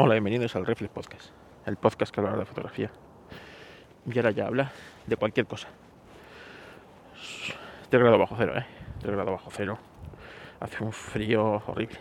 Hola, 0.00 0.14
bienvenidos 0.14 0.54
al 0.54 0.64
Reflex 0.64 0.92
Podcast, 0.92 1.30
el 1.66 1.76
podcast 1.76 2.14
que 2.14 2.20
habla 2.20 2.36
de 2.36 2.44
fotografía. 2.44 2.88
Y 4.06 4.16
ahora 4.16 4.30
ya 4.30 4.46
habla 4.46 4.70
de 5.08 5.16
cualquier 5.16 5.46
cosa. 5.46 5.66
3 7.90 8.00
grados 8.00 8.20
bajo 8.20 8.36
cero, 8.38 8.56
¿eh? 8.56 8.64
3 9.00 9.12
grados 9.12 9.32
bajo 9.32 9.50
cero. 9.50 9.76
Hace 10.60 10.84
un 10.84 10.92
frío 10.92 11.64
horrible. 11.66 11.98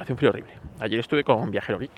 Hace 0.00 0.12
un 0.12 0.18
frío 0.18 0.30
horrible. 0.30 0.54
Ayer 0.80 0.98
estuve 0.98 1.22
con 1.22 1.38
un 1.38 1.52
viajero 1.52 1.78
geek 1.78 1.92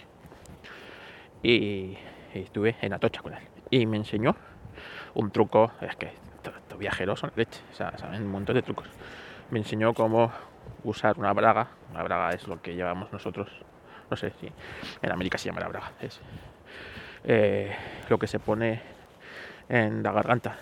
y, 1.42 1.96
estuve 2.35 2.76
en 2.83 2.92
Atocha 2.92 3.22
con 3.22 3.33
él. 3.33 3.42
Y 3.71 3.87
me 3.87 3.96
enseñó 3.96 4.37
un 5.14 5.30
truco. 5.30 5.72
Es 5.80 5.96
que 5.96 6.12
estos 6.44 6.78
viajeros 6.78 7.21
son 7.21 7.33
leche, 7.37 7.62
o 7.72 7.74
sea, 7.74 7.96
saben 7.96 8.21
un 8.21 8.30
montón 8.30 8.54
de 8.54 8.60
trucos. 8.60 8.87
Me 9.49 9.60
enseñó 9.60 9.94
cómo 9.94 10.30
usar 10.85 11.19
una 11.19 11.33
braga. 11.33 11.69
Una 11.90 12.03
braga 12.03 12.35
es 12.35 12.46
lo 12.46 12.60
que 12.60 12.74
llevamos 12.74 13.10
nosotros 13.14 13.49
no 14.13 14.17
sé 14.17 14.31
si 14.38 14.53
en 15.01 15.10
América 15.10 15.38
se 15.38 15.47
llama 15.47 15.60
la 15.60 15.69
braga, 15.69 15.92
es 15.99 16.20
eh, 17.25 17.75
lo 18.11 18.19
que 18.19 18.27
se 18.27 18.38
pone 18.38 18.83
en 19.71 20.02
la 20.02 20.12
garganta, 20.12 20.59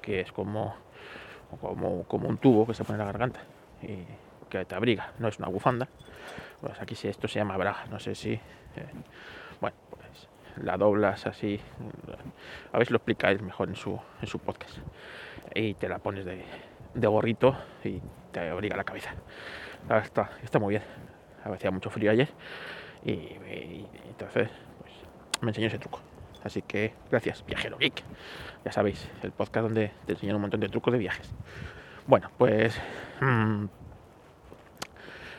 que 0.00 0.20
es 0.20 0.32
como, 0.32 0.74
como, 1.60 2.04
como, 2.04 2.28
un 2.28 2.38
tubo 2.38 2.66
que 2.66 2.72
se 2.72 2.82
pone 2.82 2.94
en 2.94 3.00
la 3.00 3.12
garganta 3.12 3.40
y 3.82 4.06
que 4.48 4.64
te 4.64 4.74
abriga, 4.74 5.12
no 5.18 5.28
es 5.28 5.38
una 5.38 5.48
bufanda. 5.48 5.86
Pues 6.62 6.80
aquí 6.80 6.94
sí, 6.94 7.08
esto 7.08 7.28
se 7.28 7.40
llama 7.40 7.58
braga, 7.58 7.84
no 7.90 8.00
sé 8.00 8.14
si. 8.14 8.32
Eh, 8.32 8.40
bueno, 9.60 9.76
pues 9.90 10.28
la 10.64 10.78
doblas 10.78 11.26
así. 11.26 11.60
A 12.72 12.78
ver 12.78 12.86
si 12.86 12.92
lo 12.94 12.96
explicáis 12.96 13.42
mejor 13.42 13.68
en 13.68 13.76
su, 13.76 14.00
en 14.22 14.26
su 14.26 14.38
podcast. 14.38 14.78
Y 15.54 15.74
te 15.74 15.90
la 15.90 15.98
pones 15.98 16.24
de, 16.24 16.42
de 16.94 17.06
gorrito 17.06 17.54
y 17.84 18.00
te 18.32 18.48
abriga 18.48 18.78
la 18.78 18.84
cabeza. 18.84 19.12
Está, 19.90 20.30
está 20.42 20.58
muy 20.58 20.70
bien. 20.70 20.82
Hacía 21.44 21.70
mucho 21.70 21.90
frío 21.90 22.10
ayer 22.10 22.30
y, 23.04 23.86
entonces 24.08 24.50
pues, 24.80 24.92
me 25.40 25.50
enseñó 25.50 25.68
ese 25.68 25.78
truco. 25.78 26.00
Así 26.42 26.62
que 26.62 26.92
gracias, 27.10 27.44
Viajero 27.46 27.78
Geek. 27.78 28.02
Ya 28.64 28.72
sabéis, 28.72 29.08
el 29.22 29.32
podcast 29.32 29.64
donde 29.64 29.92
te 30.06 30.12
enseñan 30.12 30.36
un 30.36 30.42
montón 30.42 30.60
de 30.60 30.68
trucos 30.68 30.92
de 30.92 30.98
viajes. 30.98 31.30
Bueno, 32.06 32.30
pues 32.36 32.78
mm, 33.20 33.64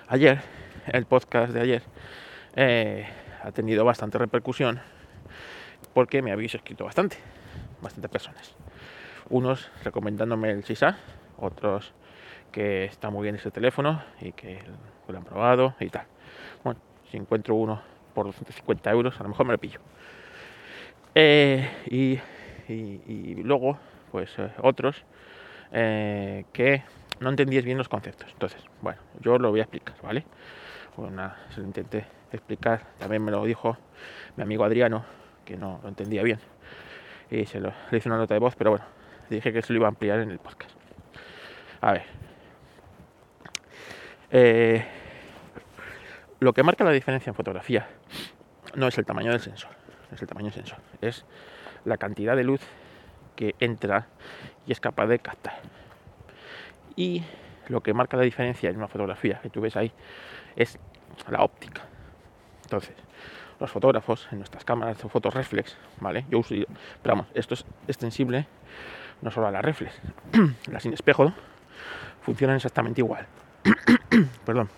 ayer, 0.07 0.41
el 0.87 1.05
podcast 1.05 1.53
de 1.53 1.61
ayer, 1.61 1.83
eh, 2.55 3.07
ha 3.43 3.51
tenido 3.51 3.85
bastante 3.85 4.17
repercusión 4.17 4.79
porque 5.93 6.21
me 6.21 6.31
habéis 6.31 6.55
escrito 6.55 6.85
bastante, 6.85 7.17
bastantes 7.81 8.09
personas. 8.09 8.55
Unos 9.29 9.69
recomendándome 9.83 10.51
el 10.51 10.63
SISA, 10.63 10.97
otros 11.37 11.93
que 12.51 12.85
está 12.85 13.09
muy 13.09 13.23
bien 13.23 13.35
ese 13.35 13.51
teléfono 13.51 14.03
y 14.21 14.31
que 14.31 14.59
lo 15.07 15.17
han 15.17 15.23
probado 15.23 15.75
y 15.79 15.89
tal. 15.89 16.07
Encuentro 17.15 17.55
uno 17.55 17.81
por 18.13 18.25
250 18.25 18.91
euros, 18.91 19.19
a 19.19 19.23
lo 19.23 19.29
mejor 19.29 19.45
me 19.45 19.53
lo 19.53 19.57
pillo. 19.59 19.79
Eh, 21.13 21.69
y, 21.87 22.19
luego, 23.43 23.77
pues 24.11 24.33
eh, 24.37 24.51
otros 24.61 25.03
eh, 25.71 26.45
que 26.51 26.83
no 27.19 27.29
entendíais 27.29 27.65
bien 27.65 27.77
los 27.77 27.87
conceptos. 27.89 28.29
Entonces, 28.31 28.63
bueno, 28.81 28.99
yo 29.21 29.37
lo 29.37 29.51
voy 29.51 29.59
a 29.59 29.63
explicar, 29.63 29.95
¿vale? 30.01 30.25
Bueno, 30.97 31.31
se 31.49 31.61
lo 31.61 31.67
intenté 31.67 32.05
explicar, 32.31 32.85
también 32.97 33.23
me 33.23 33.31
lo 33.31 33.43
dijo 33.45 33.77
mi 34.35 34.43
amigo 34.43 34.63
Adriano, 34.63 35.05
que 35.45 35.55
no 35.57 35.79
lo 35.83 35.89
entendía 35.89 36.23
bien. 36.23 36.39
Y 37.29 37.45
se 37.45 37.59
lo, 37.59 37.71
hice 37.91 38.09
una 38.09 38.17
nota 38.17 38.33
de 38.33 38.39
voz, 38.39 38.55
pero 38.55 38.71
bueno, 38.71 38.85
dije 39.29 39.53
que 39.53 39.61
se 39.61 39.73
lo 39.73 39.77
iba 39.77 39.87
a 39.87 39.89
ampliar 39.89 40.19
en 40.19 40.31
el 40.31 40.39
podcast. 40.39 40.75
A 41.81 41.93
ver. 41.93 42.03
Lo 46.45 46.53
que 46.53 46.61
marca 46.61 46.83
la 46.83 46.91
diferencia 46.91 47.31
en 47.31 47.35
fotografía 47.35 47.87
no 48.75 48.87
es 48.87 48.95
el 48.99 49.05
tamaño 49.05 49.31
del 49.31 49.39
sensor, 49.39 49.71
es 50.11 50.21
el 50.21 50.27
tamaño 50.27 50.51
del 50.51 50.53
sensor, 50.53 50.77
es 51.01 51.25
la 51.85 51.97
cantidad 51.97 52.35
de 52.35 52.43
luz 52.43 52.61
que 53.35 53.55
entra 53.59 54.05
y 54.67 54.71
es 54.71 54.79
capaz 54.79 55.07
de 55.07 55.17
captar. 55.17 55.55
Y 56.95 57.23
lo 57.67 57.81
que 57.81 57.95
marca 57.95 58.15
la 58.15 58.21
diferencia 58.21 58.69
en 58.69 58.77
una 58.77 58.87
fotografía 58.87 59.39
que 59.41 59.49
tú 59.49 59.59
ves 59.59 59.75
ahí 59.75 59.91
es 60.55 60.77
la 61.31 61.41
óptica. 61.41 61.81
Entonces, 62.61 62.93
los 63.59 63.71
fotógrafos 63.71 64.27
en 64.31 64.37
nuestras 64.37 64.63
cámaras 64.63 65.01
de 65.01 65.09
fotos 65.09 65.33
reflex, 65.33 65.75
¿vale? 65.99 66.25
Yo 66.29 66.37
uso, 66.37 66.53
pero 67.01 67.15
vamos, 67.15 67.27
esto 67.33 67.55
es 67.55 67.65
extensible 67.87 68.45
no 69.23 69.31
solo 69.31 69.47
a 69.47 69.51
la 69.51 69.63
reflex, 69.63 69.99
la 70.71 70.79
sin 70.79 70.93
espejo 70.93 71.33
funcionan 72.21 72.57
exactamente 72.57 73.01
igual. 73.01 73.25
Perdón 74.45 74.69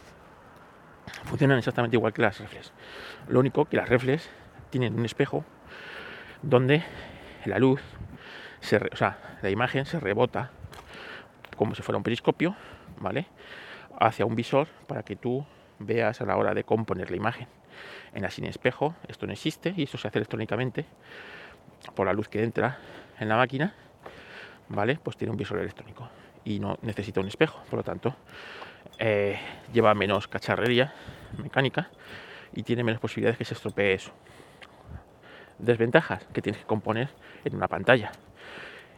funcionan 1.27 1.57
exactamente 1.57 1.95
igual 1.95 2.13
que 2.13 2.21
las 2.21 2.39
reflex. 2.39 2.71
Lo 3.27 3.39
único 3.39 3.65
que 3.65 3.77
las 3.77 3.89
reflex 3.89 4.29
tienen 4.69 4.97
un 4.97 5.05
espejo 5.05 5.45
donde 6.41 6.83
la 7.45 7.59
luz, 7.59 7.81
o 8.61 8.95
sea, 8.95 9.37
la 9.41 9.49
imagen 9.49 9.85
se 9.85 9.99
rebota 9.99 10.51
como 11.55 11.75
si 11.75 11.81
fuera 11.81 11.97
un 11.97 12.03
periscopio, 12.03 12.55
¿vale? 12.99 13.27
Hacia 13.99 14.25
un 14.25 14.35
visor 14.35 14.67
para 14.87 15.03
que 15.03 15.15
tú 15.15 15.45
veas 15.79 16.21
a 16.21 16.25
la 16.25 16.37
hora 16.37 16.53
de 16.53 16.63
componer 16.63 17.11
la 17.11 17.17
imagen. 17.17 17.47
En 18.13 18.23
la 18.23 18.31
sin 18.31 18.45
espejo 18.45 18.95
esto 19.07 19.27
no 19.27 19.33
existe 19.33 19.73
y 19.75 19.83
eso 19.83 19.97
se 19.97 20.07
hace 20.07 20.19
electrónicamente 20.19 20.85
por 21.95 22.07
la 22.07 22.13
luz 22.13 22.27
que 22.27 22.43
entra 22.43 22.79
en 23.19 23.29
la 23.29 23.37
máquina, 23.37 23.73
¿vale? 24.69 24.99
Pues 25.01 25.17
tiene 25.17 25.31
un 25.31 25.37
visor 25.37 25.59
electrónico 25.59 26.09
y 26.43 26.59
no 26.59 26.77
necesita 26.81 27.19
un 27.19 27.27
espejo, 27.27 27.61
por 27.69 27.77
lo 27.77 27.83
tanto 27.83 28.15
eh, 28.99 29.39
lleva 29.73 29.93
menos 29.93 30.27
cacharrería 30.27 30.93
mecánica 31.41 31.89
y 32.53 32.63
tiene 32.63 32.83
menos 32.83 33.01
posibilidades 33.01 33.37
que 33.37 33.45
se 33.45 33.53
estropee 33.53 33.93
eso. 33.93 34.11
Desventajas 35.59 36.25
que 36.33 36.41
tienes 36.41 36.61
que 36.61 36.67
componer 36.67 37.09
en 37.43 37.55
una 37.55 37.67
pantalla 37.67 38.11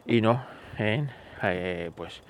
y 0.06 0.20
no 0.20 0.44
en 0.78 1.10
eh, 1.42 1.90
pues 1.94 2.22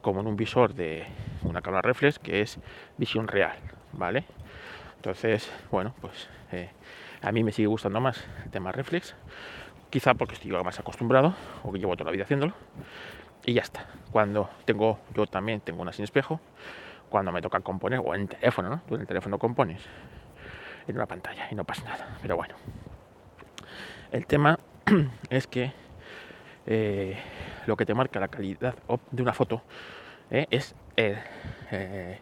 como 0.00 0.20
en 0.20 0.26
un 0.26 0.36
visor 0.36 0.74
de 0.74 1.06
una 1.42 1.60
cámara 1.62 1.82
reflex 1.82 2.18
que 2.18 2.40
es 2.40 2.58
visión 2.96 3.28
real, 3.28 3.56
¿vale? 3.92 4.24
Entonces, 4.96 5.50
bueno, 5.70 5.94
pues 6.00 6.28
eh, 6.52 6.70
a 7.22 7.32
mí 7.32 7.44
me 7.44 7.52
sigue 7.52 7.68
gustando 7.68 8.00
más 8.00 8.24
el 8.44 8.50
tema 8.50 8.72
reflex, 8.72 9.14
quizá 9.90 10.14
porque 10.14 10.34
estoy 10.34 10.50
más 10.50 10.78
acostumbrado 10.78 11.34
o 11.62 11.72
que 11.72 11.78
llevo 11.78 11.94
toda 11.94 12.06
la 12.06 12.12
vida 12.12 12.24
haciéndolo 12.24 12.54
y 13.44 13.52
ya 13.54 13.62
está. 13.62 13.86
Cuando 14.12 14.48
tengo, 14.64 14.98
yo 15.14 15.26
también 15.26 15.60
tengo 15.60 15.82
una 15.82 15.92
sin 15.92 16.04
espejo, 16.04 16.40
cuando 17.14 17.30
me 17.30 17.40
toca 17.40 17.60
componer, 17.60 18.00
o 18.04 18.12
en 18.12 18.22
el 18.22 18.28
teléfono, 18.28 18.68
¿no? 18.68 18.82
Tú 18.88 18.96
en 18.96 19.02
el 19.02 19.06
teléfono 19.06 19.38
compones 19.38 19.80
en 20.88 20.96
una 20.96 21.06
pantalla 21.06 21.46
y 21.48 21.54
no 21.54 21.62
pasa 21.62 21.84
nada. 21.84 22.08
Pero 22.20 22.34
bueno, 22.34 22.56
el 24.10 24.26
tema 24.26 24.58
es 25.30 25.46
que 25.46 25.72
eh, 26.66 27.16
lo 27.66 27.76
que 27.76 27.86
te 27.86 27.94
marca 27.94 28.18
la 28.18 28.26
calidad 28.26 28.74
de 29.12 29.22
una 29.22 29.32
foto 29.32 29.62
eh, 30.28 30.48
es 30.50 30.74
eh, 30.96 32.18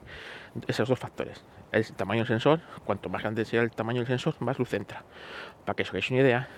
esos 0.66 0.90
dos 0.90 0.98
factores. 0.98 1.42
El 1.70 1.90
tamaño 1.94 2.18
del 2.18 2.28
sensor, 2.28 2.60
cuanto 2.84 3.08
más 3.08 3.22
grande 3.22 3.46
sea 3.46 3.62
el 3.62 3.70
tamaño 3.70 4.00
del 4.00 4.08
sensor, 4.08 4.34
más 4.40 4.58
luz 4.58 4.74
entra. 4.74 5.04
Para 5.64 5.74
que 5.74 5.84
os 5.84 5.88
hagáis 5.88 6.10
una 6.10 6.20
idea, 6.20 6.48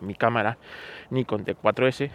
mi 0.00 0.14
cámara 0.14 0.56
Nikon 1.10 1.44
D4S 1.44 2.10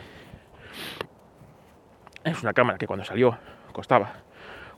es 2.24 2.42
una 2.42 2.54
cámara 2.54 2.80
que 2.80 2.88
cuando 2.88 3.06
salió 3.06 3.38
costaba 3.74 4.31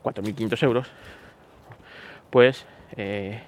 4.500 0.04 0.64
euros, 0.64 0.92
pues 2.30 2.66
eh, 2.96 3.42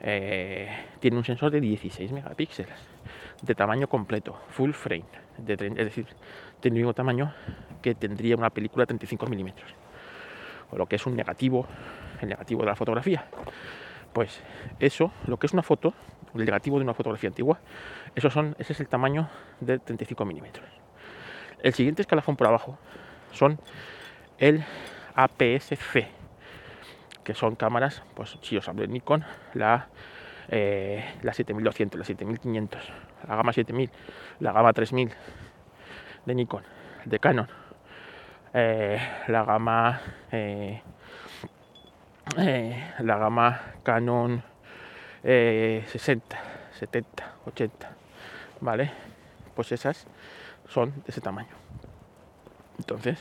eh, 0.00 0.68
tiene 1.00 1.16
un 1.16 1.24
sensor 1.24 1.50
de 1.50 1.60
16 1.60 2.12
megapíxeles 2.12 2.96
de 3.42 3.54
tamaño 3.54 3.88
completo, 3.88 4.38
full 4.48 4.72
frame, 4.72 5.04
de, 5.38 5.54
es 5.54 5.74
decir, 5.74 6.06
del 6.62 6.72
mismo 6.72 6.94
tamaño 6.94 7.34
que 7.82 7.94
tendría 7.94 8.36
una 8.36 8.50
película 8.50 8.82
de 8.82 8.86
35 8.86 9.26
milímetros, 9.26 9.74
o 10.70 10.76
lo 10.76 10.86
que 10.86 10.96
es 10.96 11.06
un 11.06 11.14
negativo, 11.14 11.66
el 12.20 12.28
negativo 12.28 12.62
de 12.62 12.66
la 12.66 12.76
fotografía. 12.76 13.26
Pues 14.12 14.40
eso, 14.80 15.12
lo 15.26 15.38
que 15.38 15.46
es 15.46 15.52
una 15.52 15.62
foto, 15.62 15.92
el 16.34 16.44
negativo 16.44 16.78
de 16.78 16.84
una 16.84 16.94
fotografía 16.94 17.28
antigua, 17.28 17.60
eso 18.14 18.30
son, 18.30 18.56
ese 18.58 18.72
es 18.72 18.80
el 18.80 18.88
tamaño 18.88 19.28
de 19.60 19.78
35 19.78 20.24
milímetros. 20.24 20.66
El 21.62 21.74
siguiente 21.74 22.02
escalafón 22.02 22.36
por 22.36 22.46
abajo 22.46 22.78
son 23.32 23.58
el 24.38 24.64
APS-C, 25.16 26.08
que 27.24 27.34
son 27.34 27.56
cámaras, 27.56 28.02
pues 28.14 28.38
si 28.42 28.56
os 28.56 28.68
hablo 28.68 28.82
de 28.82 28.88
Nikon, 28.88 29.24
la, 29.54 29.88
eh, 30.48 31.04
la 31.22 31.32
7200, 31.32 31.98
la 31.98 32.04
7500, 32.04 32.82
la 33.26 33.36
gama 33.36 33.52
7000, 33.52 33.90
la 34.40 34.52
gama 34.52 34.72
3000 34.72 35.10
de 36.26 36.34
Nikon, 36.34 36.62
de 37.06 37.18
Canon, 37.18 37.48
eh, 38.52 39.00
la 39.28 39.44
gama 39.44 40.00
eh, 40.30 40.82
la 42.98 43.16
gama 43.16 43.60
Canon 43.82 44.42
60, 45.22 46.38
70, 46.78 47.32
80, 47.46 47.90
¿vale? 48.60 48.90
Pues 49.54 49.72
esas 49.72 50.06
son 50.68 50.90
de 50.90 51.04
ese 51.08 51.20
tamaño. 51.20 51.54
Entonces, 52.78 53.18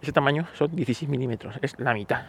ese 0.00 0.12
tamaño 0.12 0.46
son 0.54 0.74
16 0.74 1.08
milímetros, 1.08 1.56
es 1.62 1.78
la 1.78 1.94
mitad. 1.94 2.26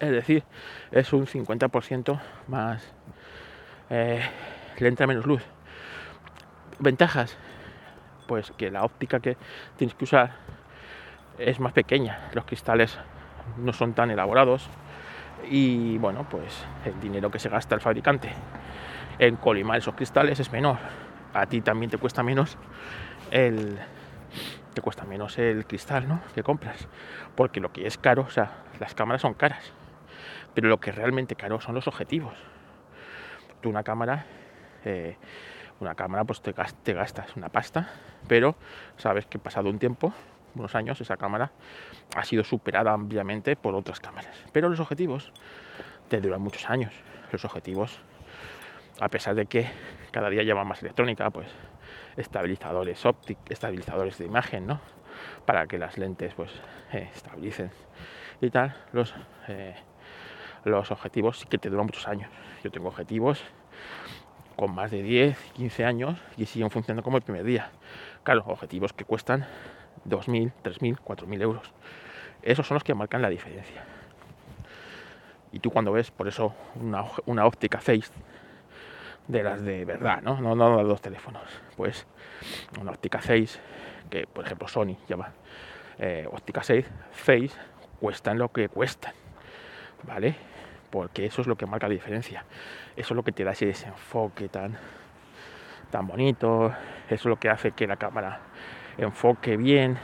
Es 0.00 0.10
decir, 0.10 0.44
es 0.92 1.12
un 1.12 1.26
50% 1.26 2.20
más, 2.46 2.82
eh, 3.90 4.22
le 4.78 4.88
entra 4.88 5.06
menos 5.06 5.26
luz. 5.26 5.42
Ventajas, 6.78 7.36
pues 8.26 8.52
que 8.52 8.70
la 8.70 8.84
óptica 8.84 9.18
que 9.18 9.36
tienes 9.76 9.94
que 9.96 10.04
usar 10.04 10.32
es 11.38 11.58
más 11.58 11.72
pequeña, 11.72 12.28
los 12.32 12.44
cristales 12.44 12.96
no 13.56 13.72
son 13.72 13.94
tan 13.94 14.10
elaborados 14.10 14.68
y 15.50 15.98
bueno, 15.98 16.26
pues 16.28 16.64
el 16.84 17.00
dinero 17.00 17.30
que 17.30 17.38
se 17.38 17.48
gasta 17.48 17.74
el 17.74 17.80
fabricante 17.80 18.30
en 19.18 19.36
colimar 19.36 19.78
esos 19.78 19.94
cristales 19.94 20.38
es 20.40 20.52
menor. 20.52 20.78
A 21.34 21.46
ti 21.46 21.60
también 21.60 21.90
te 21.90 21.98
cuesta 21.98 22.22
menos 22.22 22.56
el 23.30 23.78
te 24.74 24.82
cuesta 24.82 25.04
menos 25.04 25.38
el 25.38 25.66
cristal, 25.66 26.08
¿no? 26.08 26.20
Que 26.34 26.42
compras, 26.42 26.88
porque 27.34 27.60
lo 27.60 27.72
que 27.72 27.86
es 27.86 27.98
caro, 27.98 28.22
o 28.22 28.30
sea, 28.30 28.64
las 28.80 28.94
cámaras 28.94 29.22
son 29.22 29.34
caras, 29.34 29.72
pero 30.54 30.68
lo 30.68 30.78
que 30.78 30.90
es 30.90 30.96
realmente 30.96 31.34
caro 31.34 31.60
son 31.60 31.74
los 31.74 31.86
objetivos. 31.88 32.34
Tú 33.60 33.68
una 33.68 33.82
cámara 33.82 34.26
eh, 34.84 35.16
una 35.80 35.94
cámara 35.94 36.24
pues 36.24 36.40
te, 36.40 36.54
te 36.82 36.92
gastas 36.92 37.36
una 37.36 37.48
pasta, 37.48 37.90
pero 38.26 38.56
sabes 38.96 39.26
que 39.26 39.38
pasado 39.38 39.68
un 39.70 39.78
tiempo 39.78 40.12
unos 40.54 40.74
años, 40.74 41.00
esa 41.00 41.16
cámara 41.16 41.52
ha 42.16 42.24
sido 42.24 42.42
superada 42.42 42.92
ampliamente 42.92 43.54
por 43.54 43.74
otras 43.74 44.00
cámaras. 44.00 44.34
Pero 44.52 44.68
los 44.68 44.80
objetivos 44.80 45.32
te 46.08 46.20
duran 46.20 46.40
muchos 46.40 46.68
años. 46.68 46.92
Los 47.30 47.44
objetivos, 47.44 48.00
a 48.98 49.08
pesar 49.08 49.34
de 49.34 49.46
que 49.46 49.70
cada 50.10 50.30
día 50.30 50.42
llevan 50.42 50.66
más 50.66 50.82
electrónica, 50.82 51.30
pues 51.30 51.48
estabilizadores 52.18 53.06
ópticos, 53.06 53.44
estabilizadores 53.48 54.18
de 54.18 54.26
imagen, 54.26 54.66
¿no? 54.66 54.80
Para 55.46 55.66
que 55.66 55.78
las 55.78 55.96
lentes 55.96 56.34
pues 56.34 56.50
eh, 56.92 57.08
estabilicen 57.14 57.70
y 58.40 58.50
tal, 58.50 58.74
los, 58.92 59.14
eh, 59.48 59.74
los 60.64 60.90
objetivos 60.90 61.38
sí 61.38 61.46
que 61.46 61.58
te 61.58 61.70
duran 61.70 61.86
muchos 61.86 62.06
años. 62.06 62.30
Yo 62.62 62.70
tengo 62.70 62.88
objetivos 62.88 63.42
con 64.56 64.74
más 64.74 64.90
de 64.90 65.02
10, 65.02 65.38
15 65.54 65.84
años 65.84 66.18
y 66.36 66.46
siguen 66.46 66.70
funcionando 66.70 67.02
como 67.02 67.16
el 67.16 67.22
primer 67.22 67.44
día. 67.44 67.70
Claro, 68.24 68.44
objetivos 68.46 68.92
que 68.92 69.04
cuestan 69.04 69.46
2.000, 70.06 70.52
3.000, 70.62 70.98
4.000 70.98 71.42
euros. 71.42 71.72
Esos 72.42 72.66
son 72.66 72.74
los 72.76 72.84
que 72.84 72.94
marcan 72.94 73.22
la 73.22 73.28
diferencia. 73.28 73.84
Y 75.52 75.60
tú 75.60 75.70
cuando 75.70 75.92
ves, 75.92 76.10
por 76.10 76.28
eso, 76.28 76.54
una, 77.26 77.46
óptica 77.46 77.78
Face 77.78 78.10
de 79.28 79.42
las 79.42 79.62
de 79.62 79.84
verdad, 79.84 80.22
¿no? 80.22 80.40
No, 80.40 80.54
no, 80.54 80.82
los 80.82 81.00
teléfonos. 81.00 81.42
Pues 81.76 82.06
una 82.80 82.90
óptica 82.90 83.20
Face, 83.20 83.60
que 84.10 84.26
por 84.26 84.44
ejemplo 84.44 84.66
Sony 84.66 84.96
llama 85.06 85.32
eh, 85.98 86.26
óptica 86.30 86.62
6, 86.62 86.86
Face, 87.12 87.50
cuestan 88.00 88.38
lo 88.38 88.50
que 88.50 88.68
cuestan, 88.68 89.12
¿vale? 90.04 90.34
Porque 90.90 91.26
eso 91.26 91.42
es 91.42 91.46
lo 91.46 91.56
que 91.56 91.66
marca 91.66 91.86
la 91.86 91.94
diferencia. 91.94 92.44
Eso 92.96 93.14
es 93.14 93.16
lo 93.16 93.22
que 93.22 93.32
te 93.32 93.44
da 93.44 93.52
ese 93.52 93.66
desenfoque 93.66 94.48
tan, 94.48 94.76
tan 95.90 96.06
bonito. 96.06 96.72
Eso 97.06 97.14
es 97.14 97.26
lo 97.26 97.36
que 97.36 97.50
hace 97.50 97.72
que 97.72 97.86
la 97.86 97.96
cámara 97.96 98.40
enfoque 98.96 99.56
bien 99.56 99.98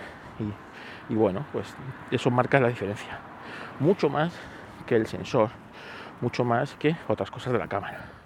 y, 1.08 1.14
bueno, 1.14 1.46
pues 1.52 1.74
eso 2.10 2.30
marca 2.30 2.60
la 2.60 2.68
diferencia. 2.68 3.18
Mucho 3.80 4.08
más 4.08 4.38
que 4.86 4.96
el 4.96 5.06
sensor, 5.06 5.50
mucho 6.20 6.44
más 6.44 6.74
que 6.76 6.96
otras 7.08 7.30
cosas 7.30 7.52
de 7.52 7.58
la 7.58 7.68
cámara. 7.68 8.23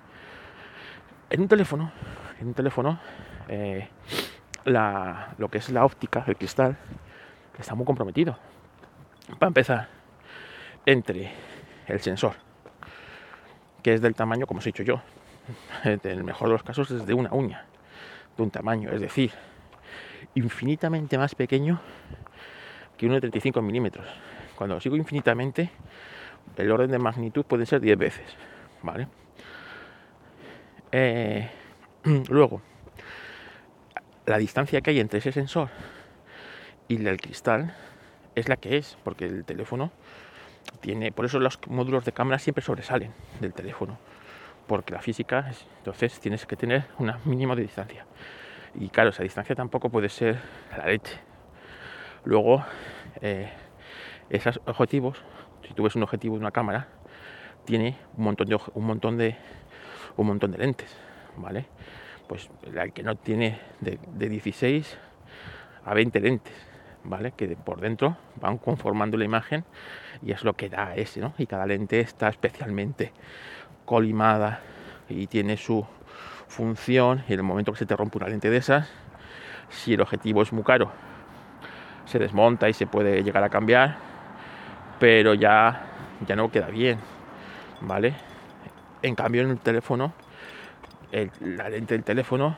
En 1.31 1.43
un 1.43 1.49
teléfono, 1.49 1.93
en 2.41 2.49
un 2.49 2.55
teléfono, 2.55 2.99
eh, 3.49 3.89
lo 4.65 5.49
que 5.51 5.59
es 5.59 5.69
la 5.69 5.85
óptica, 5.85 6.25
el 6.27 6.37
cristal, 6.37 6.79
está 7.59 7.75
muy 7.75 7.85
comprometido. 7.85 8.39
Para 9.39 9.49
empezar, 9.49 9.89
entre 10.87 11.31
el 11.87 12.01
sensor, 12.01 12.33
que 13.83 13.93
es 13.93 14.01
del 14.01 14.15
tamaño, 14.15 14.47
como 14.47 14.59
os 14.59 14.67
he 14.67 14.71
dicho 14.71 14.83
yo, 14.83 15.03
en 15.85 16.01
el 16.03 16.25
mejor 16.25 16.49
de 16.49 16.55
los 16.55 16.63
casos 16.63 16.91
es 16.91 17.05
de 17.05 17.13
una 17.13 17.33
uña, 17.35 17.67
de 18.37 18.43
un 18.43 18.51
tamaño, 18.51 18.91
es 18.91 19.03
decir, 19.03 19.33
infinitamente 20.35 21.19
más 21.19 21.35
pequeño 21.35 21.79
que 22.97 23.05
uno 23.05 23.17
de 23.17 23.21
35 23.21 23.61
milímetros. 23.61 24.07
Cuando 24.57 24.81
sigo 24.81 24.97
infinitamente, 24.97 25.71
el 26.57 26.71
orden 26.71 26.91
de 26.91 26.99
magnitud 26.99 27.45
puede 27.45 27.67
ser 27.67 27.81
10 27.81 27.99
veces. 27.99 28.37
¿Vale? 28.83 29.09
Eh, 30.93 31.51
luego, 32.29 32.63
la 34.27 34.39
distancia 34.39 34.81
que 34.81 34.91
hay 34.91 35.01
entre 35.01 35.19
ese 35.19 35.33
sensor 35.33 35.69
y 36.89 37.05
el 37.07 37.21
cristal 37.21 37.75
es 38.35 38.49
la 38.49 38.57
que 38.57 38.77
es, 38.77 38.97
porque 39.05 39.27
el 39.27 39.45
teléfono 39.45 39.91
tiene, 40.81 41.13
por 41.13 41.25
eso 41.25 41.39
los 41.41 41.59
módulos 41.69 42.05
de 42.05 42.13
cámara 42.13 42.39
siempre 42.39 42.63
sobresalen 42.63 43.13
del 43.41 43.53
teléfono, 43.53 43.99
porque 44.67 44.93
la 44.93 45.01
física, 45.01 45.51
entonces 45.79 46.21
tienes 46.21 46.47
que 46.47 46.57
tener 46.57 46.85
un 46.99 47.13
mínimo 47.25 47.57
de 47.57 47.63
distancia. 47.63 48.07
Y 48.75 48.89
claro, 48.91 49.11
esa 49.11 49.23
distancia 49.23 49.55
tampoco 49.55 49.91
puede 49.91 50.09
ser 50.09 50.39
la 50.77 50.87
leche. 50.87 51.19
Luego, 52.25 52.65
eh, 53.21 53.51
esos 54.31 54.61
objetivos, 54.67 55.19
si 55.67 55.75
tú 55.75 55.83
ves 55.83 55.97
un 55.97 56.03
objetivo 56.03 56.37
de 56.37 56.41
una 56.41 56.51
cámara, 56.51 56.89
tiene 57.65 57.97
un 58.17 58.25
montón 58.25 58.49
de 58.49 58.59
un 58.75 58.85
montón 58.85 59.17
de 59.17 59.37
un 60.19 60.27
montón 60.29 60.51
de 60.53 60.59
lentes, 60.59 60.95
¿vale? 61.37 61.67
Pues 62.29 62.51
el 62.63 62.93
que 62.93 63.03
no 63.03 63.17
tiene 63.17 63.59
de, 63.81 63.99
16 64.29 64.99
a 65.85 65.95
20 65.95 66.21
lentes, 66.21 66.55
¿vale? 67.05 67.33
Que 67.33 67.49
por 67.57 67.81
dentro 67.81 68.19
van 68.37 68.59
conformando 68.59 69.17
la 69.17 69.25
imagen 69.25 69.65
y 70.23 70.33
es 70.33 70.45
lo 70.45 70.53
que 70.53 70.69
da 70.69 70.95
ese, 70.95 71.21
¿no? 71.21 71.33
Y 71.39 71.47
cada 71.47 71.65
lente 71.65 72.01
está 72.01 72.29
especialmente 72.29 73.13
colimada 73.87 74.61
y 75.09 75.27
tiene 75.27 75.57
su, 75.57 75.87
función 76.49 77.23
y 77.29 77.35
en 77.35 77.41
el 77.41 77.45
momento 77.45 77.73
que 77.73 77.79
se 77.79 77.87
te 77.87 77.95
rompe 77.95 78.19
una 78.19 78.29
lente 78.29 78.51
de 78.51 78.57
esas, 78.57 78.89
si 79.69 79.95
el 79.95 80.01
objetivo 80.01 80.43
es 80.43 80.53
muy 80.53 80.65
caro, 80.65 80.91
se 82.07 82.19
desmonta 82.19 82.69
y 82.69 82.73
se 82.73 82.87
puede 82.87 83.23
llegar 83.23 83.45
a 83.45 83.51
cambiar, 83.51 83.97
pero 84.99 85.35
ya, 85.35 85.83
ya 86.27 86.35
no 86.35 86.51
queda 86.51 86.69
bien, 86.69 86.99
¿vale? 87.83 88.15
En 89.03 89.15
cambio 89.15 89.43
en 89.43 89.51
el 89.51 89.59
teléfono, 89.59 90.13
la 91.41 91.69
lente 91.69 91.95
del 91.95 92.05
teléfono, 92.05 92.57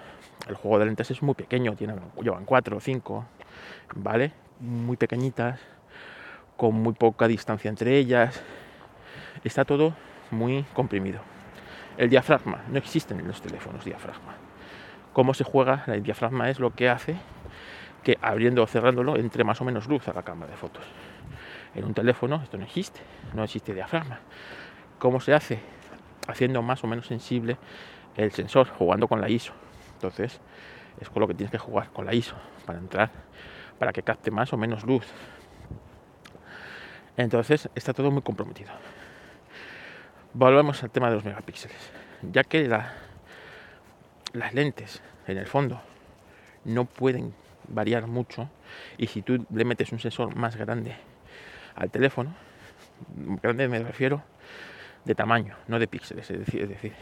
el 0.49 0.55
juego 0.55 0.79
de 0.79 0.87
lentes 0.87 1.11
es 1.11 1.23
muy 1.23 1.35
pequeño, 1.35 1.77
tiene, 1.77 1.95
llevan 2.23 2.45
4 2.45 2.77
o 2.77 2.81
5, 2.81 3.25
¿vale? 3.97 4.33
Muy 4.61 4.97
pequeñitas, 4.97 5.61
con 6.57 6.75
muy 6.75 6.95
poca 6.95 7.29
distancia 7.29 7.69
entre 7.69 7.97
ellas, 7.97 8.43
está 9.45 9.65
todo 9.65 9.95
muy 10.31 10.65
comprimido. 10.75 11.21
El 11.97 12.09
diafragma, 12.09 12.63
no 12.69 12.79
existe 12.79 13.15
en 13.15 13.27
los 13.27 13.43
teléfonos 13.43 13.85
diafragma. 13.85 14.35
Cómo 15.13 15.35
se 15.35 15.45
juega, 15.45 15.85
el 15.89 16.03
diafragma 16.03 16.49
es 16.49 16.61
lo 16.61 16.75
que 16.75 16.89
hace 16.89 17.17
que 18.03 18.19
abriendo 18.23 18.63
o 18.63 18.67
cerrándolo 18.67 19.17
entre 19.17 19.45
más 19.45 19.61
o 19.61 19.65
menos 19.65 19.87
luz 19.87 20.09
a 20.09 20.15
la 20.15 20.23
cámara 20.23 20.51
de 20.51 20.57
fotos. 20.57 20.85
En 21.75 21.85
un 21.85 21.95
teléfono 21.95 22.41
esto 22.43 22.57
no 22.57 22.65
existe, 22.65 23.01
no 23.35 23.45
existe 23.45 23.75
diafragma. 23.75 24.21
¿Cómo 24.99 25.21
se 25.21 25.35
hace? 25.35 25.61
Haciendo 26.27 26.63
más 26.63 26.85
o 26.85 26.87
menos 26.87 27.07
sensible 27.07 27.57
el 28.17 28.33
sensor, 28.33 28.69
jugando 28.69 29.09
con 29.09 29.21
la 29.21 29.29
ISO. 29.29 29.53
Entonces, 29.95 30.41
es 31.01 31.09
con 31.11 31.21
lo 31.21 31.29
que 31.29 31.35
tienes 31.35 31.51
que 31.51 31.59
jugar, 31.59 31.91
con 31.91 32.07
la 32.07 32.15
ISO, 32.15 32.37
para 32.67 32.79
entrar, 32.79 33.11
para 33.79 33.93
que 33.93 34.03
capte 34.03 34.31
más 34.31 34.53
o 34.53 34.57
menos 34.57 34.85
luz. 34.85 35.07
Entonces, 37.17 37.69
está 37.75 37.93
todo 37.93 38.11
muy 38.11 38.23
comprometido 38.23 38.73
volvemos 40.33 40.83
al 40.83 40.91
tema 40.91 41.09
de 41.09 41.17
los 41.17 41.25
megapíxeles. 41.25 41.93
Ya 42.23 42.45
que 42.45 42.69
las 42.69 44.55
lentes 44.55 45.03
en 45.27 45.39
el 45.39 45.47
fondo 45.47 45.81
no 46.65 46.85
pueden 46.85 47.35
variar 47.69 48.07
mucho 48.07 48.49
y 48.99 49.07
si 49.07 49.23
tú 49.23 49.47
le 49.51 49.65
metes 49.65 49.93
un 49.93 49.99
sensor 49.99 50.35
más 50.35 50.57
grande 50.57 50.97
al 51.75 51.91
teléfono, 51.91 52.35
grande 53.43 53.69
me 53.69 53.79
refiero 53.79 54.23
de 55.05 55.15
tamaño, 55.15 55.57
no 55.69 55.79
de 55.79 55.89
píxeles, 55.89 56.31
es 56.31 56.39
decir, 56.39 56.63
es 56.63 56.69
decir, 56.69 56.93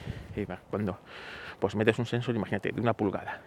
cuando 0.70 0.98
pues 1.58 1.74
metes 1.74 1.98
un 1.98 2.06
sensor, 2.06 2.34
imagínate, 2.34 2.70
de 2.72 2.80
una 2.80 2.92
pulgada. 2.92 3.40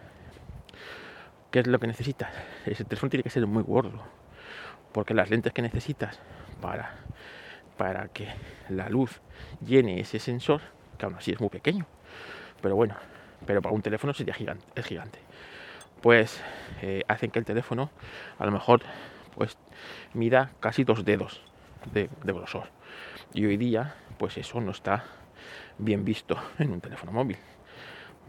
¿Qué 1.50 1.60
es 1.60 1.66
lo 1.66 1.78
que 1.78 1.86
necesitas? 1.86 2.32
Ese 2.66 2.84
teléfono 2.84 3.10
tiene 3.10 3.22
que 3.22 3.30
ser 3.30 3.46
muy 3.46 3.62
gordo, 3.62 4.02
porque 4.92 5.14
las 5.14 5.30
lentes 5.30 5.52
que 5.52 5.62
necesitas 5.62 6.18
para 6.60 6.94
para 7.76 8.08
que 8.08 8.28
la 8.68 8.88
luz 8.88 9.20
llene 9.60 10.00
ese 10.00 10.18
sensor, 10.18 10.60
que 10.98 11.04
aún 11.04 11.14
así 11.14 11.32
es 11.32 11.40
muy 11.40 11.48
pequeño, 11.48 11.86
pero 12.60 12.76
bueno, 12.76 12.94
pero 13.46 13.60
para 13.60 13.74
un 13.74 13.82
teléfono 13.82 14.14
sería 14.14 14.34
gigante, 14.34 14.64
es 14.74 14.86
gigante. 14.86 15.18
Pues 16.00 16.42
eh, 16.80 17.02
hacen 17.08 17.30
que 17.30 17.38
el 17.38 17.44
teléfono 17.44 17.90
a 18.38 18.46
lo 18.46 18.52
mejor 18.52 18.82
pues 19.34 19.56
mida 20.14 20.50
casi 20.60 20.84
dos 20.84 21.04
dedos 21.04 21.42
de, 21.92 22.08
grosor. 22.22 22.68
Y 23.34 23.46
hoy 23.46 23.56
día, 23.56 23.94
pues 24.18 24.36
eso 24.36 24.60
no 24.60 24.72
está 24.72 25.04
bien 25.78 26.04
visto 26.04 26.36
en 26.58 26.72
un 26.72 26.80
teléfono 26.80 27.12
móvil. 27.12 27.38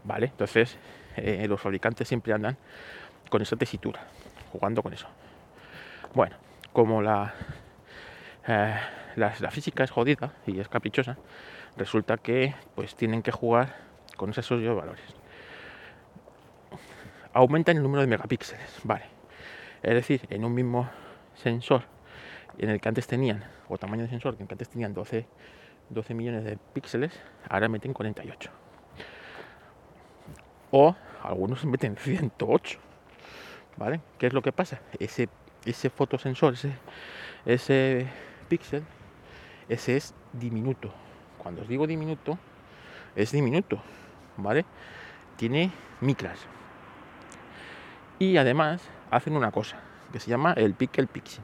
¿Vale? 0.04 0.26
Entonces, 0.26 0.76
eh, 1.16 1.46
los 1.48 1.60
fabricantes 1.60 2.08
siempre 2.08 2.32
andan 2.32 2.56
con 3.30 3.40
esa 3.42 3.56
tesitura, 3.56 4.00
jugando 4.52 4.82
con 4.82 4.92
eso. 4.92 5.06
Bueno, 6.14 6.36
como 6.72 7.00
la 7.00 7.34
eh, 8.46 8.76
la, 9.16 9.50
física 9.50 9.84
es 9.84 9.90
jodida 9.90 10.32
y 10.46 10.60
es 10.60 10.68
caprichosa, 10.68 11.16
resulta 11.76 12.18
que 12.18 12.54
pues 12.74 12.94
tienen 12.94 13.22
que 13.22 13.32
jugar 13.32 13.76
con 14.16 14.30
esos 14.30 14.50
valores. 14.50 15.04
Aumentan 17.32 17.76
el 17.76 17.82
número 17.82 18.02
de 18.02 18.06
megapíxeles, 18.06 18.80
vale. 18.84 19.04
Es 19.82 19.94
decir, 19.94 20.26
en 20.30 20.44
un 20.44 20.54
mismo 20.54 20.88
sensor 21.34 21.82
en 22.58 22.70
el 22.70 22.80
que 22.80 22.88
antes 22.88 23.06
tenían, 23.06 23.44
o 23.68 23.78
tamaño 23.78 24.02
de 24.02 24.08
sensor, 24.08 24.36
que 24.36 24.42
antes 24.42 24.68
tenían 24.68 24.94
12, 24.94 25.26
12 25.90 26.14
millones 26.14 26.44
de 26.44 26.56
píxeles, 26.72 27.12
ahora 27.48 27.68
meten 27.68 27.92
48. 27.92 28.50
O 30.70 30.94
algunos 31.22 31.64
meten 31.64 31.96
108. 31.98 32.78
¿Vale? 33.76 34.00
¿Qué 34.18 34.26
es 34.26 34.32
lo 34.32 34.42
que 34.42 34.52
pasa? 34.52 34.80
Ese, 35.00 35.28
ese 35.64 35.90
fotosensor, 35.90 36.54
ese, 36.54 36.72
ese 37.44 38.06
píxel, 38.48 38.84
ese 39.68 39.96
es 39.96 40.14
diminuto. 40.32 40.92
Cuando 41.38 41.62
os 41.62 41.68
digo 41.68 41.86
diminuto, 41.86 42.38
es 43.16 43.32
diminuto, 43.32 43.82
¿vale? 44.36 44.64
Tiene 45.36 45.72
micras. 46.00 46.38
Y 48.18 48.36
además 48.36 48.88
hacen 49.10 49.36
una 49.36 49.50
cosa 49.50 49.80
que 50.12 50.20
se 50.20 50.30
llama 50.30 50.52
el 50.52 50.74
pixel, 50.74 51.08
este, 51.12 51.40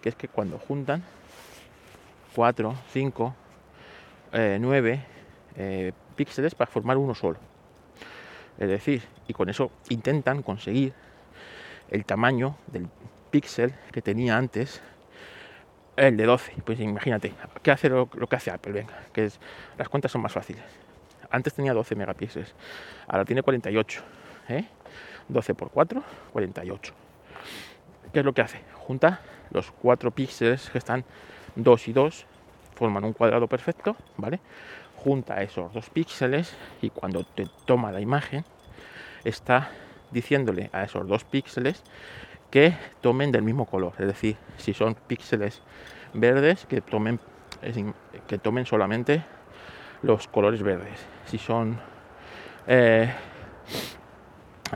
que 0.00 0.08
es 0.08 0.14
que 0.14 0.28
cuando 0.28 0.58
juntan 0.58 1.02
4, 2.34 2.74
5, 2.92 3.34
9 4.60 5.04
píxeles 6.16 6.54
para 6.54 6.70
formar 6.70 6.96
uno 6.96 7.14
solo. 7.14 7.38
Es 8.58 8.68
decir, 8.68 9.02
y 9.26 9.32
con 9.32 9.48
eso 9.48 9.70
intentan 9.88 10.42
conseguir 10.42 10.92
el 11.90 12.04
tamaño 12.04 12.56
del 12.66 12.88
píxel 13.30 13.74
que 13.92 14.02
tenía 14.02 14.36
antes 14.36 14.82
el 15.96 16.16
de 16.16 16.24
12. 16.24 16.56
Pues 16.64 16.80
imagínate, 16.80 17.32
¿qué 17.62 17.70
hace 17.70 17.88
lo, 17.88 18.08
que 18.08 18.36
hace 18.36 18.50
Apple? 18.50 18.72
Venga, 18.72 18.94
que 19.12 19.26
es, 19.26 19.40
las 19.76 19.88
cuentas 19.88 20.12
son 20.12 20.22
más 20.22 20.32
fáciles. 20.32 20.62
Antes 21.30 21.54
tenía 21.54 21.72
12 21.72 21.94
megapíxeles, 21.94 22.54
ahora 23.06 23.24
tiene 23.24 23.42
48. 23.42 24.02
12 25.28 25.52
¿eh? 25.52 25.54
por 25.54 25.70
4, 25.70 26.02
48. 26.32 26.94
¿Qué 28.12 28.18
es 28.18 28.24
lo 28.24 28.32
que 28.32 28.42
hace? 28.42 28.60
Junta 28.74 29.20
los 29.50 29.70
4 29.70 30.10
píxeles 30.10 30.70
que 30.70 30.78
están 30.78 31.04
2 31.56 31.88
y 31.88 31.92
2, 31.92 32.26
forman 32.80 33.04
un 33.04 33.12
cuadrado 33.12 33.46
perfecto, 33.46 33.94
¿vale? 34.16 34.40
Junta 34.96 35.42
esos 35.42 35.70
dos 35.72 35.90
píxeles 35.90 36.56
y 36.80 36.88
cuando 36.88 37.24
te 37.24 37.46
toma 37.66 37.92
la 37.92 38.00
imagen, 38.00 38.44
está 39.22 39.70
diciéndole 40.10 40.70
a 40.72 40.84
esos 40.84 41.06
dos 41.06 41.24
píxeles 41.24 41.82
que 42.50 42.74
tomen 43.02 43.32
del 43.32 43.42
mismo 43.42 43.66
color, 43.66 43.92
es 43.98 44.06
decir, 44.06 44.36
si 44.56 44.72
son 44.72 44.94
píxeles 44.94 45.60
verdes, 46.14 46.64
que 46.66 46.80
tomen, 46.80 47.20
que 48.26 48.38
tomen 48.38 48.64
solamente 48.64 49.22
los 50.02 50.26
colores 50.26 50.62
verdes, 50.62 50.98
si 51.26 51.36
son 51.36 51.78
eh, 52.66 53.12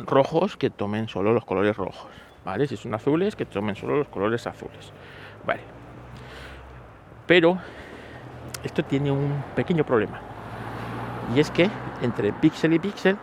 rojos, 0.06 0.58
que 0.58 0.68
tomen 0.68 1.08
solo 1.08 1.32
los 1.32 1.46
colores 1.46 1.76
rojos, 1.76 2.06
Si 2.68 2.76
son 2.76 2.94
azules, 2.94 3.36
que 3.36 3.46
tomen 3.46 3.74
solo 3.74 3.96
los 3.96 4.08
colores 4.08 4.46
azules, 4.46 4.92
¿vale? 5.46 5.62
Pero 7.26 7.58
esto 8.62 8.82
tiene 8.84 9.10
un 9.10 9.42
pequeño 9.56 9.84
problema, 9.84 10.20
y 11.34 11.40
es 11.40 11.50
que 11.50 11.70
entre 12.02 12.32
píxel 12.32 12.74
y 12.74 12.78
píxel 12.78 13.16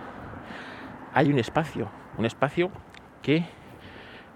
hay 1.13 1.29
un 1.29 1.37
espacio, 1.37 1.87
un 2.17 2.25
espacio 2.25 2.71
que 3.21 3.45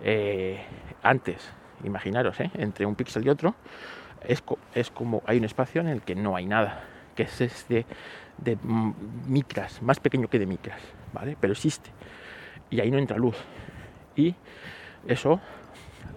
eh, 0.02 0.64
antes, 1.02 1.52
imaginaros, 1.84 2.40
¿eh? 2.40 2.52
entre 2.54 2.86
un 2.86 2.96
píxel 2.96 3.26
y 3.26 3.30
otro, 3.30 3.56
es, 4.22 4.44
es, 4.76 4.92
como 4.92 5.24
hay 5.26 5.40
un 5.40 5.46
espacio 5.46 5.82
en 5.82 5.88
el 5.88 6.02
que 6.04 6.16
no 6.16 6.36
hay 6.36 6.46
nada, 6.46 6.84
que 7.16 7.24
es 7.24 7.42
este 7.42 7.86
de 8.38 8.58
micras, 9.28 9.82
más 9.82 10.00
pequeño 10.00 10.28
que 10.28 10.38
de 10.38 10.46
micras, 10.46 10.80
¿vale? 11.14 11.38
Pero 11.40 11.54
existe. 11.54 11.90
Y 12.70 12.82
ahí 12.82 12.92
no 12.92 12.98
entra 12.98 13.18
luz. 13.18 13.36
Y 14.16 14.36
eso, 15.08 15.40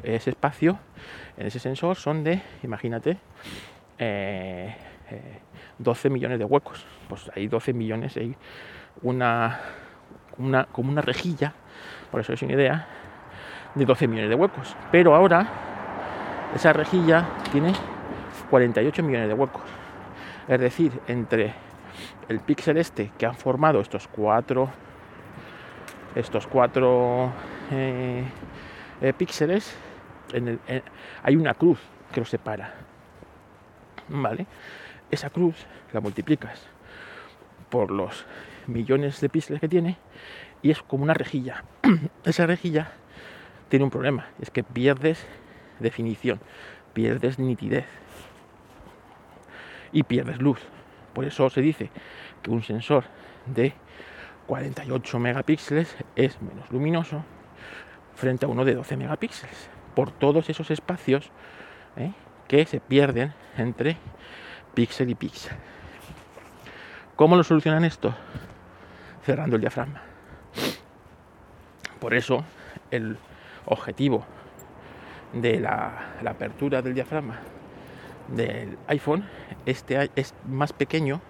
ese 0.02 0.30
espacio, 0.30 0.78
en 1.36 1.46
ese 1.46 1.58
sensor 1.58 1.96
son 1.96 2.24
de, 2.24 2.40
imagínate, 2.62 3.18
12 3.98 3.98
eh, 3.98 4.76
millones 6.10 6.38
de 6.38 6.44
huecos. 6.44 6.86
Pues 7.08 7.30
hay 7.34 7.48
12 7.48 7.72
millones, 7.72 8.16
hay 8.16 8.34
una, 9.02 9.60
una, 10.38 10.64
como 10.64 10.90
una 10.90 11.02
rejilla, 11.02 11.52
por 12.10 12.20
eso 12.20 12.32
es 12.32 12.42
una 12.42 12.54
idea, 12.54 12.86
de 13.74 13.84
12 13.84 14.08
millones 14.08 14.30
de 14.30 14.36
huecos. 14.36 14.76
Pero 14.90 15.14
ahora 15.14 15.48
esa 16.54 16.72
rejilla 16.72 17.26
tiene 17.52 17.72
48 18.50 19.02
millones 19.02 19.28
de 19.28 19.34
huecos. 19.34 19.62
Es 20.46 20.60
decir, 20.60 20.92
entre 21.08 21.52
el 22.28 22.40
píxel 22.40 22.78
este 22.78 23.12
que 23.18 23.26
han 23.26 23.34
formado 23.34 23.80
estos 23.80 24.08
cuatro 24.08 24.70
estos 26.14 26.46
cuatro 26.46 27.30
eh, 27.70 28.24
eh, 29.00 29.12
píxeles 29.12 29.76
hay 31.22 31.36
una 31.36 31.54
cruz 31.54 31.78
que 32.12 32.20
los 32.20 32.28
separa 32.28 32.74
vale 34.08 34.46
esa 35.10 35.30
cruz 35.30 35.56
la 35.92 36.00
multiplicas 36.00 36.66
por 37.70 37.90
los 37.90 38.26
millones 38.66 39.20
de 39.20 39.28
píxeles 39.28 39.60
que 39.60 39.68
tiene 39.68 39.96
y 40.62 40.70
es 40.70 40.82
como 40.82 41.04
una 41.04 41.14
rejilla 41.14 41.64
esa 42.24 42.46
rejilla 42.46 42.92
tiene 43.68 43.84
un 43.84 43.90
problema, 43.90 44.26
es 44.40 44.50
que 44.50 44.64
pierdes 44.64 45.26
definición, 45.78 46.40
pierdes 46.94 47.38
nitidez 47.38 47.86
y 49.92 50.02
pierdes 50.02 50.40
luz. 50.40 50.60
Por 51.12 51.24
eso 51.24 51.50
se 51.50 51.60
dice 51.60 51.90
que 52.42 52.50
un 52.50 52.62
sensor 52.62 53.04
de 53.46 53.74
48 54.46 55.18
megapíxeles 55.18 55.96
es 56.16 56.40
menos 56.40 56.70
luminoso 56.70 57.24
frente 58.18 58.46
a 58.46 58.48
uno 58.48 58.64
de 58.64 58.74
12 58.74 58.96
megapíxeles, 58.96 59.70
por 59.94 60.10
todos 60.10 60.50
esos 60.50 60.70
espacios 60.72 61.30
¿eh? 61.96 62.10
que 62.48 62.66
se 62.66 62.80
pierden 62.80 63.32
entre 63.56 63.96
píxel 64.74 65.10
y 65.10 65.14
píxel. 65.14 65.56
¿Cómo 67.14 67.36
lo 67.36 67.44
solucionan 67.44 67.84
esto? 67.84 68.14
Cerrando 69.24 69.56
el 69.56 69.60
diafragma. 69.60 70.02
Por 72.00 72.14
eso 72.14 72.44
el 72.90 73.16
objetivo 73.66 74.24
de 75.32 75.60
la, 75.60 76.14
apertura 76.26 76.82
del 76.82 76.94
diafragma 76.94 77.38
del 78.28 78.78
iPhone, 78.88 79.24
este 79.64 80.10
es 80.16 80.34
más 80.46 80.72
pequeño, 80.72 81.20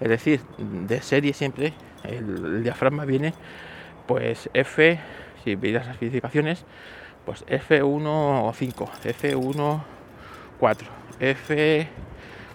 es 0.00 0.08
decir, 0.08 0.40
de 0.58 1.00
serie 1.00 1.32
siempre 1.32 1.72
el, 2.02 2.62
diafragma 2.62 3.04
viene 3.04 3.34
pues 4.06 4.50
F, 4.52 4.98
si 5.44 5.54
veis 5.54 5.74
las 5.74 5.86
especificaciones, 5.88 6.64
pues 7.24 7.44
F1 7.46 8.52
5, 8.52 8.90
F1 9.04 9.82
4, 10.58 10.88
F 11.20 11.88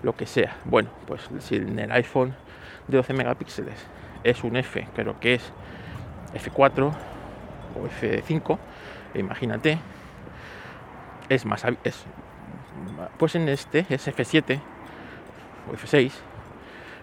lo 0.04 0.16
que 0.16 0.26
sea. 0.26 0.58
Bueno, 0.66 0.90
pues 1.06 1.30
si 1.40 1.56
en 1.56 1.78
el 1.78 1.92
iPhone 1.92 2.36
de 2.88 2.98
12 2.98 3.14
megapíxeles 3.14 3.86
es 4.24 4.44
un 4.44 4.56
F, 4.56 4.88
pero 4.96 5.20
que 5.20 5.36
es 5.36 5.52
F4 6.34 6.92
o 7.76 7.88
F5, 8.02 8.58
imagínate, 9.16 9.78
es 11.30 11.46
más, 11.46 11.64
es, 11.84 12.06
pues 13.18 13.36
en 13.36 13.50
este 13.50 13.86
es 13.90 14.08
F7 14.08 14.60
o 15.70 15.74
F6, 15.74 16.12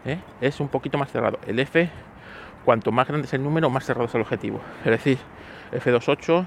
¿eh? 0.04 0.18
es 0.40 0.60
un 0.60 0.68
poquito 0.68 0.98
más 0.98 1.10
cerrado. 1.10 1.38
El 1.46 1.58
F, 1.60 1.88
cuanto 2.64 2.90
más 2.92 3.06
grande 3.06 3.26
es 3.26 3.34
el 3.34 3.42
número, 3.42 3.70
más 3.70 3.84
cerrado 3.84 4.06
es 4.06 4.14
el 4.14 4.22
objetivo. 4.22 4.60
Es 4.84 4.90
decir, 4.90 5.18
F28, 5.72 6.46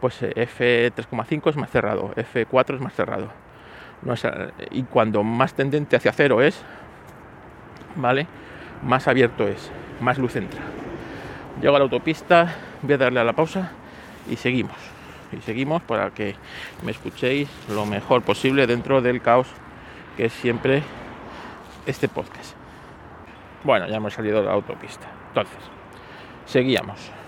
pues 0.00 0.22
F3,5 0.22 1.50
es 1.50 1.56
más 1.56 1.70
cerrado, 1.70 2.14
F4 2.14 2.74
es 2.74 2.80
más 2.80 2.94
cerrado. 2.94 3.30
No 4.02 4.14
y 4.70 4.82
cuando 4.84 5.22
más 5.22 5.54
tendente 5.54 5.96
hacia 5.96 6.12
cero 6.12 6.40
es, 6.40 6.62
¿vale? 7.96 8.26
Más 8.82 9.08
abierto 9.08 9.46
es, 9.46 9.70
más 10.00 10.18
luz 10.18 10.36
entra. 10.36 10.60
Llego 11.60 11.76
a 11.76 11.78
la 11.78 11.84
autopista, 11.84 12.54
voy 12.82 12.94
a 12.94 12.98
darle 12.98 13.20
a 13.20 13.24
la 13.24 13.34
pausa 13.34 13.72
y 14.30 14.36
seguimos. 14.36 14.76
Y 15.32 15.40
seguimos 15.42 15.82
para 15.82 16.10
que 16.10 16.34
me 16.82 16.92
escuchéis 16.92 17.48
lo 17.68 17.84
mejor 17.84 18.22
posible 18.22 18.66
dentro 18.66 19.02
del 19.02 19.20
caos 19.20 19.48
que 20.16 20.24
es 20.26 20.32
siempre 20.32 20.82
este 21.86 22.08
podcast. 22.08 22.54
Bueno, 23.62 23.86
ya 23.86 23.96
hemos 23.96 24.14
salido 24.14 24.40
de 24.40 24.46
la 24.46 24.52
autopista. 24.52 25.06
Entonces, 25.28 25.58
seguíamos. 26.46 27.19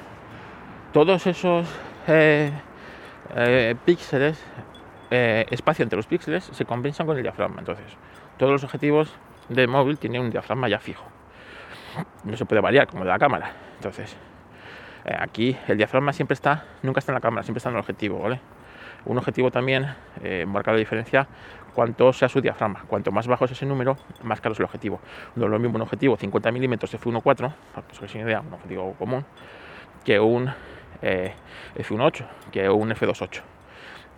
Todos 0.92 1.26
esos 1.26 1.66
eh, 2.06 2.52
eh, 3.34 3.74
píxeles, 3.82 4.38
eh, 5.10 5.46
espacio 5.50 5.84
entre 5.84 5.96
los 5.96 6.06
píxeles, 6.06 6.44
se 6.44 6.66
compensan 6.66 7.06
con 7.06 7.16
el 7.16 7.22
diafragma. 7.22 7.60
Entonces, 7.60 7.86
todos 8.36 8.52
los 8.52 8.62
objetivos 8.62 9.14
de 9.48 9.66
móvil 9.66 9.96
tienen 9.96 10.20
un 10.20 10.28
diafragma 10.28 10.68
ya 10.68 10.78
fijo. 10.78 11.06
No 12.24 12.36
se 12.36 12.44
puede 12.44 12.60
variar 12.60 12.88
como 12.88 13.04
de 13.04 13.08
la 13.08 13.18
cámara. 13.18 13.52
Entonces, 13.76 14.14
aquí 15.18 15.56
el 15.66 15.78
diafragma 15.78 16.12
siempre 16.12 16.34
está, 16.34 16.66
nunca 16.82 16.98
está 16.98 17.12
en 17.12 17.14
la 17.14 17.20
cámara, 17.20 17.42
siempre 17.42 17.58
está 17.58 17.70
en 17.70 17.76
el 17.76 17.80
objetivo. 17.80 18.22
Un 19.06 19.16
objetivo 19.16 19.50
también 19.50 19.94
marca 20.46 20.72
la 20.72 20.78
diferencia 20.78 21.26
cuanto 21.74 22.12
sea 22.12 22.28
su 22.28 22.42
diafragma. 22.42 22.84
Cuanto 22.86 23.10
más 23.12 23.26
bajo 23.26 23.46
es 23.46 23.52
ese 23.52 23.64
número, 23.64 23.96
más 24.22 24.42
caro 24.42 24.52
es 24.52 24.58
el 24.58 24.66
objetivo. 24.66 25.00
No 25.36 25.46
es 25.46 25.50
lo 25.50 25.58
mismo 25.58 25.76
un 25.76 25.82
objetivo 25.82 26.18
50 26.18 26.52
milímetros 26.52 26.94
f1.4, 26.94 27.22
para 27.74 27.86
que 27.86 27.96
hagáis 27.96 28.14
una 28.14 28.24
idea, 28.24 28.40
un 28.40 28.52
objetivo 28.52 28.94
común, 28.98 29.24
que 30.04 30.20
un 30.20 30.52
eh, 31.02 31.32
f1.8, 31.76 32.24
que 32.50 32.68
un 32.68 32.90
f2.8. 32.90 33.42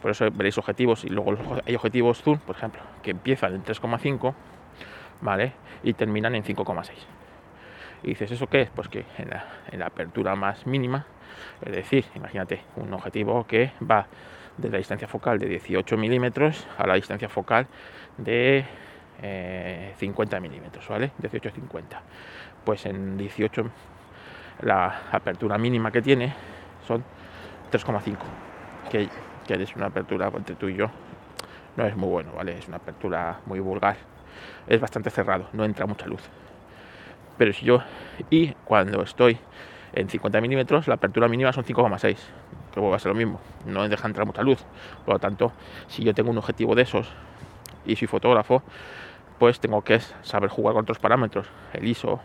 Por 0.03 0.11
eso 0.11 0.31
veréis 0.31 0.59
objetivos 0.59 1.05
y 1.05 1.09
luego 1.09 1.35
hay 1.67 1.75
objetivos 1.75 2.23
zoom, 2.23 2.38
por 2.38 2.57
ejemplo, 2.57 2.83
que 3.03 3.12
empiezan 3.12 3.55
en 3.55 3.64
3,5, 3.64 4.35
¿vale? 5.23 5.53
Y 5.83 5.95
terminan 5.95 6.35
en 6.35 6.45
5,6. 6.45 6.91
Y 8.03 8.09
dices, 8.09 8.31
¿eso 8.31 8.47
qué 8.47 8.62
es? 8.62 8.71
Pues 8.71 8.88
que 8.88 9.07
en 9.17 9.31
la, 9.81 9.87
apertura 9.87 10.37
más 10.37 10.67
mínima, 10.67 11.07
es 11.64 11.73
decir, 11.73 12.05
imagínate 12.14 12.61
un 12.76 12.93
objetivo 12.93 13.47
que 13.47 13.73
va 13.91 14.07
de 14.59 14.69
la 14.69 14.76
distancia 14.76 15.09
focal 15.09 15.38
de 15.38 15.47
18 15.47 15.97
milímetros 15.97 16.67
a 16.76 16.87
la 16.87 16.95
distancia 16.95 17.31
focal 17.31 17.67
de 18.19 18.67
50 19.97 20.37
eh, 20.37 20.41
milímetros, 20.41 20.87
¿vale? 20.87 21.12
18-50. 21.23 21.83
Pues 22.62 22.85
en 22.85 23.17
18 23.17 23.71
la 24.61 25.00
apertura 25.11 25.57
mínima 25.57 25.91
que 25.91 26.03
tiene 26.03 26.35
son 26.87 27.05
3,5, 27.73 28.17
que, 28.91 29.09
que 29.47 29.62
es 29.62 29.76
una 29.76 29.87
apertura 29.87 30.31
entre 30.35 30.55
tú 30.55 30.69
y 30.69 30.76
yo, 30.76 30.91
no 31.76 31.85
es 31.87 31.97
muy 31.97 32.09
bueno, 32.09 32.33
¿vale? 32.37 32.59
Es 32.59 32.69
una 32.69 32.76
apertura 32.76 33.41
muy 33.47 33.61
vulgar, 33.61 33.97
es 34.67 34.81
bastante 34.81 35.11
cerrado, 35.11 35.49
no 35.53 35.64
entra 35.64 35.87
mucha 35.87 36.07
luz. 36.07 36.23
Pero 37.37 37.53
si 37.53 37.67
yo, 37.67 37.81
y 38.31 38.53
cuando 38.64 39.03
estoy 39.03 39.38
en 39.93 40.09
50 40.09 40.41
milímetros, 40.41 40.88
la 40.88 40.95
apertura 40.95 41.29
mínima 41.29 41.53
son 41.53 41.64
5,6 41.64 42.17
que 42.73 42.81
va 42.81 42.97
a 42.97 42.99
ser 42.99 43.12
lo 43.12 43.17
mismo, 43.17 43.41
no 43.67 43.88
deja 43.88 44.09
entrar 44.09 44.26
mucha 44.26 44.43
luz. 44.43 44.59
Por 45.05 45.14
lo 45.14 45.21
tanto, 45.21 45.53
si 45.87 46.03
yo 46.03 46.12
tengo 46.12 46.31
un 46.31 46.38
objetivo 46.38 46.75
de 46.75 46.83
esos 46.83 47.09
y 47.87 47.95
soy 47.95 48.09
fotógrafo, 48.09 48.62
pues 49.38 49.61
tengo 49.61 49.83
que 49.83 50.00
saber 50.23 50.50
jugar 50.50 50.75
con 50.75 50.83
otros 50.83 50.99
parámetros, 50.99 51.47
el 51.73 51.87
ISO, 51.87 52.21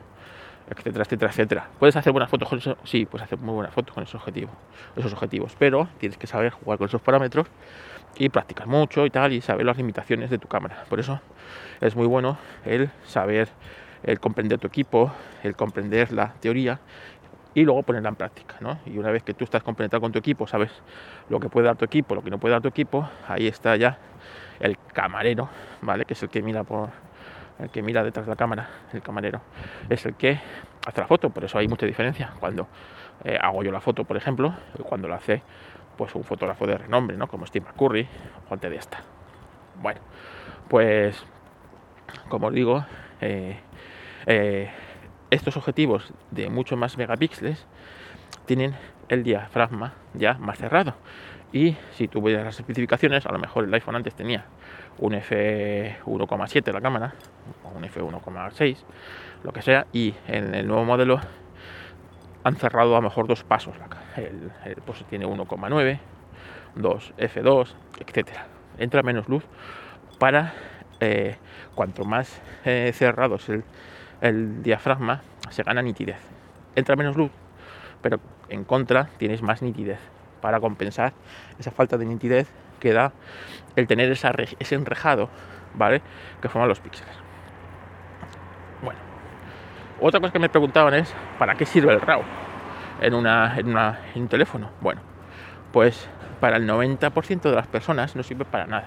etcétera, 0.69 1.03
etcétera, 1.03 1.31
etcétera. 1.31 1.69
¿Puedes 1.79 1.95
hacer 1.95 2.11
buenas 2.11 2.29
fotos 2.29 2.49
con 2.49 2.59
eso? 2.59 2.77
Sí, 2.83 3.05
puedes 3.05 3.25
hacer 3.25 3.39
muy 3.39 3.53
buenas 3.53 3.73
fotos 3.73 3.93
con 3.93 4.03
esos 4.03 4.15
objetivos, 4.15 4.53
esos 4.95 5.13
objetivos, 5.13 5.55
pero 5.57 5.87
tienes 5.97 6.17
que 6.17 6.27
saber 6.27 6.51
jugar 6.51 6.77
con 6.77 6.87
esos 6.87 7.01
parámetros 7.01 7.47
y 8.17 8.29
practicar 8.29 8.67
mucho 8.67 9.05
y 9.05 9.09
tal, 9.09 9.33
y 9.33 9.41
saber 9.41 9.65
las 9.65 9.77
limitaciones 9.77 10.29
de 10.29 10.37
tu 10.37 10.47
cámara. 10.47 10.83
Por 10.89 10.99
eso 10.99 11.21
es 11.81 11.95
muy 11.95 12.07
bueno 12.07 12.37
el 12.65 12.89
saber, 13.05 13.49
el 14.03 14.19
comprender 14.19 14.59
tu 14.59 14.67
equipo, 14.67 15.11
el 15.43 15.55
comprender 15.55 16.11
la 16.11 16.33
teoría 16.33 16.79
y 17.53 17.63
luego 17.63 17.83
ponerla 17.83 18.09
en 18.09 18.15
práctica. 18.15 18.55
¿no? 18.59 18.79
Y 18.85 18.97
una 18.97 19.11
vez 19.11 19.23
que 19.23 19.33
tú 19.33 19.43
estás 19.43 19.63
complementado 19.63 20.01
con 20.01 20.11
tu 20.11 20.19
equipo, 20.19 20.47
sabes 20.47 20.71
lo 21.29 21.39
que 21.39 21.49
puede 21.49 21.67
dar 21.67 21.77
tu 21.77 21.85
equipo, 21.85 22.15
lo 22.15 22.23
que 22.23 22.29
no 22.29 22.39
puede 22.39 22.53
dar 22.53 22.61
tu 22.61 22.67
equipo, 22.67 23.09
ahí 23.27 23.47
está 23.47 23.75
ya 23.75 23.97
el 24.59 24.77
camarero, 24.93 25.49
¿vale? 25.81 26.05
Que 26.05 26.13
es 26.13 26.23
el 26.23 26.29
que 26.29 26.41
mira 26.41 26.63
por 26.63 26.89
el 27.59 27.69
que 27.69 27.81
mira 27.81 28.03
detrás 28.03 28.25
de 28.25 28.31
la 28.31 28.35
cámara, 28.35 28.69
el 28.93 29.01
camarero, 29.01 29.41
es 29.89 30.05
el 30.05 30.15
que 30.15 30.39
hace 30.85 31.01
la 31.01 31.07
foto, 31.07 31.29
por 31.29 31.43
eso 31.43 31.57
hay 31.57 31.67
mucha 31.67 31.85
diferencia. 31.85 32.33
Cuando 32.39 32.67
eh, 33.23 33.37
hago 33.39 33.63
yo 33.63 33.71
la 33.71 33.81
foto, 33.81 34.03
por 34.05 34.17
ejemplo, 34.17 34.53
cuando 34.83 35.07
lo 35.07 35.15
hace 35.15 35.41
pues 35.97 36.15
un 36.15 36.23
fotógrafo 36.23 36.65
de 36.65 36.77
renombre, 36.77 37.17
¿no? 37.17 37.27
Como 37.27 37.45
Steve 37.45 37.65
McCurry 37.65 38.07
o 38.49 38.55
de 38.55 38.75
esta. 38.75 39.01
Bueno, 39.81 39.99
pues 40.69 41.25
como 42.29 42.47
os 42.47 42.53
digo, 42.53 42.85
eh, 43.21 43.59
eh, 44.25 44.71
estos 45.29 45.57
objetivos 45.57 46.13
de 46.31 46.49
mucho 46.49 46.77
más 46.77 46.97
megapíxeles 46.97 47.65
tienen 48.45 48.75
el 49.09 49.23
diafragma 49.23 49.93
ya 50.13 50.35
más 50.35 50.57
cerrado. 50.57 50.95
Y 51.51 51.75
si 51.93 52.07
tú 52.07 52.21
ves 52.21 52.43
las 52.43 52.59
especificaciones, 52.59 53.25
a 53.25 53.31
lo 53.31 53.39
mejor 53.39 53.63
el 53.65 53.73
iPhone 53.73 53.95
antes 53.95 54.15
tenía 54.15 54.45
un 54.99 55.13
f1,7 55.13 56.73
la 56.73 56.81
cámara, 56.81 57.13
o 57.63 57.69
un 57.69 57.83
f1,6, 57.83 58.77
lo 59.43 59.53
que 59.53 59.61
sea, 59.61 59.87
y 59.93 60.13
en 60.27 60.53
el 60.53 60.67
nuevo 60.67 60.85
modelo 60.85 61.19
han 62.43 62.55
cerrado 62.55 62.95
a 62.95 62.99
lo 62.99 63.03
mejor 63.03 63.27
dos 63.27 63.43
pasos. 63.43 63.75
El, 64.15 64.51
el 64.65 64.75
pues 64.85 65.03
tiene 65.05 65.25
1,9, 65.25 65.99
2 66.75 67.13
f2, 67.17 67.73
etcétera. 67.99 68.47
Entra 68.77 69.03
menos 69.03 69.27
luz 69.27 69.43
para 70.19 70.53
eh, 70.99 71.37
cuanto 71.75 72.03
más 72.03 72.41
eh, 72.65 72.91
cerrado 72.93 73.35
es 73.35 73.49
el 74.21 74.63
diafragma 74.63 75.21
se 75.49 75.63
gana 75.63 75.81
nitidez. 75.81 76.19
Entra 76.75 76.95
menos 76.95 77.15
luz, 77.15 77.31
pero 78.01 78.19
en 78.49 78.63
contra 78.63 79.09
tienes 79.17 79.41
más 79.41 79.61
nitidez 79.61 79.99
para 80.41 80.59
compensar 80.59 81.13
esa 81.57 81.71
falta 81.71 81.97
de 81.97 82.05
nitidez 82.05 82.49
que 82.79 82.93
da 82.93 83.11
el 83.75 83.87
tener 83.87 84.11
ese 84.11 84.75
enrejado, 84.75 85.29
¿vale? 85.73 86.01
Que 86.41 86.49
forman 86.49 86.69
los 86.69 86.79
píxeles. 86.79 87.13
Bueno, 88.81 88.99
otra 90.01 90.19
cosa 90.19 90.33
que 90.33 90.39
me 90.39 90.49
preguntaban 90.49 90.93
es, 90.93 91.13
¿para 91.37 91.55
qué 91.55 91.65
sirve 91.65 91.93
el 91.93 92.01
RAW 92.01 92.23
en, 93.01 93.13
una, 93.13 93.55
en 93.57 94.21
un 94.21 94.27
teléfono? 94.27 94.71
Bueno, 94.81 95.01
pues 95.71 96.09
para 96.39 96.57
el 96.57 96.67
90% 96.67 97.41
de 97.41 97.55
las 97.55 97.67
personas 97.67 98.15
no 98.15 98.23
sirve 98.23 98.45
para 98.45 98.65
nada. 98.65 98.85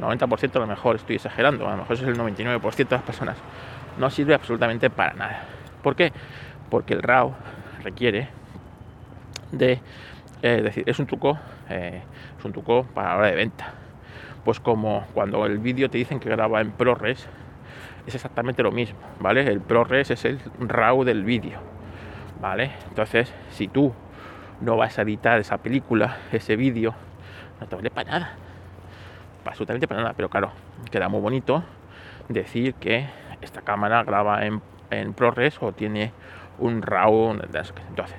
90% 0.00 0.56
a 0.56 0.58
lo 0.58 0.66
mejor 0.66 0.96
estoy 0.96 1.16
exagerando, 1.16 1.68
a 1.68 1.72
lo 1.72 1.76
mejor 1.78 1.96
es 1.96 2.02
el 2.02 2.18
99% 2.18 2.76
de 2.76 2.96
las 2.96 3.02
personas 3.02 3.36
no 3.98 4.10
sirve 4.10 4.34
absolutamente 4.34 4.90
para 4.90 5.14
nada. 5.14 5.44
¿Por 5.82 5.96
qué? 5.96 6.12
Porque 6.70 6.94
el 6.94 7.02
RAW 7.02 7.34
requiere 7.82 8.28
de, 9.52 9.72
eh, 9.72 9.80
es 10.42 10.64
decir, 10.64 10.84
es 10.86 10.98
un 10.98 11.06
truco, 11.06 11.38
eh, 11.68 12.02
es 12.38 12.44
un 12.44 12.52
truco 12.52 12.84
para 12.94 13.10
la 13.10 13.16
hora 13.16 13.26
de 13.28 13.36
venta. 13.36 13.72
Pues 14.44 14.60
como 14.60 15.06
cuando 15.14 15.46
el 15.46 15.58
vídeo 15.58 15.88
te 15.88 15.98
dicen 15.98 16.20
que 16.20 16.28
graba 16.28 16.60
en 16.60 16.72
ProRes, 16.72 17.26
es 18.06 18.14
exactamente 18.14 18.62
lo 18.62 18.70
mismo, 18.70 18.98
¿vale? 19.20 19.40
El 19.46 19.60
ProRes 19.60 20.10
es 20.10 20.24
el 20.24 20.38
RAW 20.58 21.04
del 21.04 21.24
vídeo, 21.24 21.58
¿vale? 22.40 22.72
Entonces, 22.88 23.32
si 23.50 23.68
tú 23.68 23.94
no 24.60 24.76
vas 24.76 24.98
a 24.98 25.02
editar 25.02 25.40
esa 25.40 25.58
película, 25.58 26.18
ese 26.32 26.56
vídeo, 26.56 26.94
no 27.60 27.66
te 27.66 27.76
vale 27.76 27.90
para 27.90 28.10
nada, 28.10 28.32
absolutamente 29.44 29.88
para 29.88 30.02
nada, 30.02 30.14
pero 30.14 30.28
claro, 30.28 30.52
queda 30.90 31.08
muy 31.08 31.20
bonito 31.20 31.64
decir 32.28 32.74
que 32.74 33.06
esta 33.40 33.62
cámara 33.62 34.02
graba 34.04 34.44
en, 34.44 34.60
ProRes 35.14 35.60
o 35.60 35.72
tiene 35.72 36.12
un 36.58 36.82
RAW. 36.82 37.32
Entonces, 37.32 38.14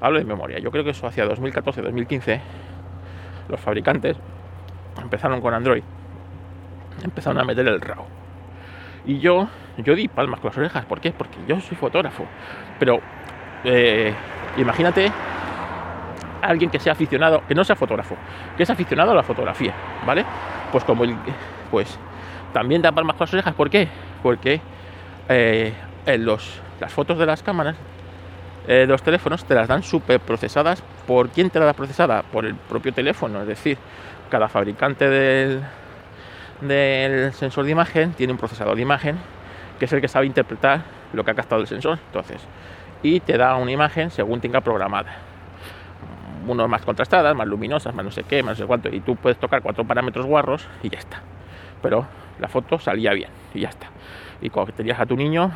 hablo 0.00 0.18
de 0.18 0.24
memoria. 0.24 0.58
Yo 0.58 0.70
creo 0.70 0.84
que 0.84 0.90
eso 0.90 1.06
hacia 1.06 1.26
2014-2015 1.26 2.40
los 3.48 3.60
fabricantes 3.60 4.16
empezaron 5.00 5.40
con 5.40 5.54
Android, 5.54 5.82
empezaron 7.02 7.40
a 7.40 7.44
meter 7.44 7.66
el 7.66 7.80
RAW. 7.80 8.04
Y 9.06 9.20
yo, 9.20 9.48
yo 9.78 9.94
di 9.94 10.08
palmas 10.08 10.40
con 10.40 10.50
las 10.50 10.58
orejas. 10.58 10.84
¿Por 10.84 11.00
qué? 11.00 11.12
Porque 11.12 11.38
yo 11.46 11.60
soy 11.60 11.76
fotógrafo. 11.76 12.26
Pero 12.78 13.00
eh, 13.64 14.12
imagínate 14.58 15.10
alguien 16.42 16.70
que 16.70 16.78
sea 16.78 16.92
aficionado, 16.92 17.42
que 17.48 17.54
no 17.54 17.64
sea 17.64 17.74
fotógrafo, 17.74 18.16
que 18.56 18.64
es 18.64 18.70
aficionado 18.70 19.12
a 19.12 19.14
la 19.14 19.22
fotografía, 19.22 19.72
¿vale? 20.06 20.24
Pues 20.70 20.84
como 20.84 21.04
el, 21.04 21.16
pues 21.70 21.98
también 22.52 22.82
da 22.82 22.92
palmas 22.92 23.16
con 23.16 23.24
las 23.24 23.34
orejas. 23.34 23.54
¿Por 23.54 23.70
qué? 23.70 23.88
porque 24.22 24.60
eh, 25.28 25.72
en 26.06 26.24
los, 26.24 26.60
las 26.80 26.92
fotos 26.92 27.18
de 27.18 27.26
las 27.26 27.42
cámaras 27.42 27.76
eh, 28.68 28.80
de 28.80 28.86
los 28.86 29.02
teléfonos 29.02 29.46
te 29.46 29.54
las 29.54 29.66
dan 29.66 29.82
súper 29.82 30.20
procesadas. 30.20 30.82
¿Por 31.06 31.30
quién 31.30 31.48
te 31.48 31.58
la 31.58 31.64
da 31.64 31.72
procesada? 31.72 32.22
Por 32.22 32.44
el 32.44 32.54
propio 32.54 32.92
teléfono. 32.92 33.40
Es 33.40 33.48
decir, 33.48 33.78
cada 34.28 34.46
fabricante 34.46 35.08
del, 35.08 35.62
del 36.60 37.32
sensor 37.32 37.64
de 37.64 37.70
imagen 37.70 38.12
tiene 38.12 38.34
un 38.34 38.38
procesador 38.38 38.76
de 38.76 38.82
imagen 38.82 39.16
que 39.78 39.86
es 39.86 39.92
el 39.92 40.02
que 40.02 40.08
sabe 40.08 40.26
interpretar 40.26 40.82
lo 41.14 41.24
que 41.24 41.30
ha 41.30 41.34
captado 41.34 41.62
el 41.62 41.66
sensor. 41.66 41.98
Entonces, 42.08 42.42
y 43.02 43.20
te 43.20 43.38
da 43.38 43.56
una 43.56 43.70
imagen 43.70 44.10
según 44.10 44.38
tenga 44.40 44.60
programada. 44.60 45.16
Unos 46.46 46.68
más 46.68 46.82
contrastadas, 46.82 47.34
más 47.34 47.46
luminosas, 47.46 47.94
más 47.94 48.04
no 48.04 48.10
sé 48.10 48.24
qué, 48.24 48.42
más 48.42 48.58
no 48.58 48.64
sé 48.64 48.66
cuánto. 48.66 48.90
Y 48.90 49.00
tú 49.00 49.16
puedes 49.16 49.38
tocar 49.38 49.62
cuatro 49.62 49.84
parámetros 49.84 50.26
guarros 50.26 50.68
y 50.82 50.90
ya 50.90 50.98
está. 50.98 51.22
Pero 51.80 52.06
la 52.38 52.48
foto 52.48 52.78
salía 52.78 53.14
bien 53.14 53.30
y 53.54 53.60
ya 53.60 53.70
está. 53.70 53.86
Y 54.42 54.50
cuando 54.50 54.72
tenías 54.72 55.00
a 55.00 55.06
tu 55.06 55.16
niño 55.16 55.52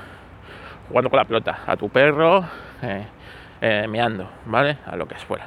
jugando 0.89 1.11
con 1.11 1.19
la 1.19 1.25
pelota, 1.27 1.59
a 1.67 1.77
tu 1.77 1.91
perro 1.91 2.45
eh, 2.83 3.07
eh, 3.61 3.87
meando, 3.89 4.29
¿vale? 4.47 4.79
A 4.87 4.97
lo 4.97 5.07
que 5.07 5.15
es 5.15 5.25
fuera. 5.25 5.47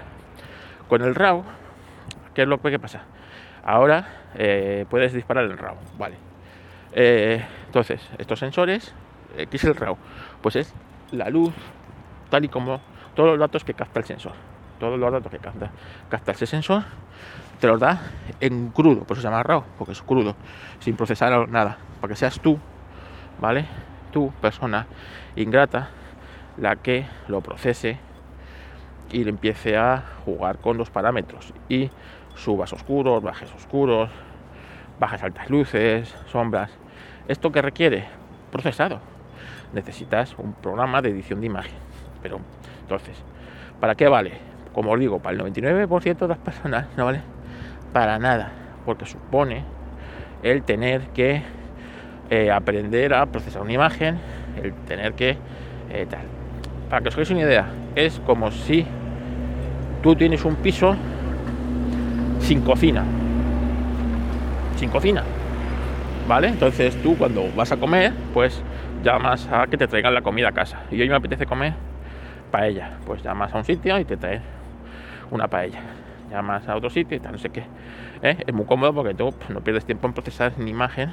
Con 0.87 1.01
el 1.01 1.15
RAW, 1.15 1.43
¿qué 2.33 2.43
es 2.43 2.47
lo 2.47 2.59
que 2.59 2.79
pasa? 2.79 3.03
Ahora 3.63 4.07
eh, 4.35 4.85
puedes 4.89 5.13
disparar 5.13 5.45
el 5.45 5.57
RAW, 5.57 5.77
¿vale? 5.97 6.17
entonces, 6.97 7.99
estos 8.17 8.39
sensores, 8.39 8.95
¿qué 9.35 9.57
es 9.57 9.63
el 9.65 9.75
RAW? 9.75 9.97
Pues 10.41 10.55
es 10.55 10.73
la 11.11 11.29
luz, 11.29 11.53
tal 12.29 12.45
y 12.45 12.47
como 12.47 12.79
todos 13.15 13.31
los 13.31 13.39
datos 13.39 13.65
que 13.65 13.73
capta 13.73 13.99
el 13.99 14.05
sensor. 14.05 14.31
Todos 14.79 14.97
los 14.97 15.11
datos 15.11 15.29
que 15.29 15.39
capta, 15.39 15.71
capta 16.07 16.31
ese 16.31 16.45
sensor 16.45 16.83
te 17.59 17.67
los 17.67 17.79
da 17.79 18.01
en 18.39 18.69
crudo, 18.69 19.03
por 19.03 19.15
eso 19.17 19.21
se 19.21 19.27
llama 19.27 19.43
RAW, 19.43 19.63
porque 19.77 19.93
es 19.93 20.01
crudo, 20.01 20.35
sin 20.79 20.95
procesar 20.95 21.49
nada, 21.49 21.77
para 22.01 22.13
que 22.13 22.17
seas 22.17 22.39
tú, 22.39 22.59
¿vale? 23.39 23.65
Tú, 24.11 24.31
persona 24.41 24.87
ingrata, 25.35 25.89
la 26.57 26.75
que 26.75 27.05
lo 27.27 27.41
procese 27.41 27.97
y 29.11 29.23
le 29.23 29.29
empiece 29.29 29.77
a 29.77 30.03
jugar 30.25 30.59
con 30.59 30.77
los 30.77 30.89
parámetros 30.89 31.53
y 31.69 31.89
subas 32.35 32.73
oscuros, 32.73 33.21
bajes 33.21 33.53
oscuros, 33.53 34.09
bajas 34.99 35.23
altas 35.23 35.49
luces, 35.49 36.13
sombras. 36.27 36.71
¿Esto 37.27 37.51
que 37.51 37.61
requiere? 37.61 38.05
Procesado. 38.51 38.99
Necesitas 39.73 40.35
un 40.37 40.53
programa 40.53 41.01
de 41.01 41.09
edición 41.09 41.41
de 41.41 41.47
imagen. 41.47 41.75
Pero, 42.21 42.39
entonces, 42.81 43.17
¿para 43.79 43.95
qué 43.95 44.07
vale? 44.07 44.33
Como 44.73 44.91
os 44.91 44.99
digo, 44.99 45.19
para 45.19 45.35
el 45.35 45.41
99% 45.41 46.17
de 46.17 46.27
las 46.27 46.37
personas 46.37 46.87
no 46.97 47.05
vale 47.05 47.21
para 47.93 48.19
nada, 48.19 48.51
porque 48.85 49.05
supone 49.05 49.63
el 50.43 50.63
tener 50.63 51.07
que 51.13 51.41
eh, 52.29 52.51
aprender 52.51 53.13
a 53.13 53.25
procesar 53.25 53.61
una 53.61 53.71
imagen, 53.71 54.19
el 54.61 54.73
tener 54.73 55.13
que 55.13 55.37
eh, 55.89 56.05
tal. 56.09 56.34
Para 56.89 57.01
que 57.01 57.09
os 57.09 57.15
hagáis 57.15 57.31
una 57.31 57.41
idea, 57.41 57.65
es 57.95 58.19
como 58.25 58.51
si 58.51 58.85
tú 60.03 60.15
tienes 60.15 60.45
un 60.45 60.55
piso 60.55 60.95
sin 62.39 62.61
cocina. 62.61 63.03
Sin 64.77 64.89
cocina. 64.89 65.23
¿Vale? 66.27 66.49
Entonces 66.49 67.01
tú 67.01 67.17
cuando 67.17 67.49
vas 67.55 67.71
a 67.71 67.77
comer, 67.77 68.13
pues 68.33 68.61
llamas 69.03 69.47
a 69.51 69.67
que 69.67 69.77
te 69.77 69.87
traigan 69.87 70.13
la 70.13 70.21
comida 70.21 70.49
a 70.49 70.51
casa. 70.51 70.79
Y 70.91 71.01
hoy 71.01 71.09
me 71.09 71.15
apetece 71.15 71.45
comer 71.45 71.73
paella. 72.51 72.97
Pues 73.05 73.21
llamas 73.23 73.53
a 73.53 73.57
un 73.57 73.63
sitio 73.63 73.99
y 73.99 74.05
te 74.05 74.17
traen 74.17 74.41
una 75.31 75.47
paella. 75.47 75.79
Llamas 76.31 76.67
a 76.67 76.75
otro 76.75 76.89
sitio 76.89 77.17
y 77.17 77.19
no 77.19 77.37
sé 77.37 77.49
qué. 77.49 77.63
¿Eh? 78.21 78.37
Es 78.45 78.53
muy 78.53 78.65
cómodo 78.65 78.93
porque 78.93 79.13
tú 79.13 79.33
no 79.49 79.61
pierdes 79.61 79.85
tiempo 79.85 80.07
en 80.07 80.13
procesar 80.13 80.53
ni 80.57 80.71
imagen, 80.71 81.11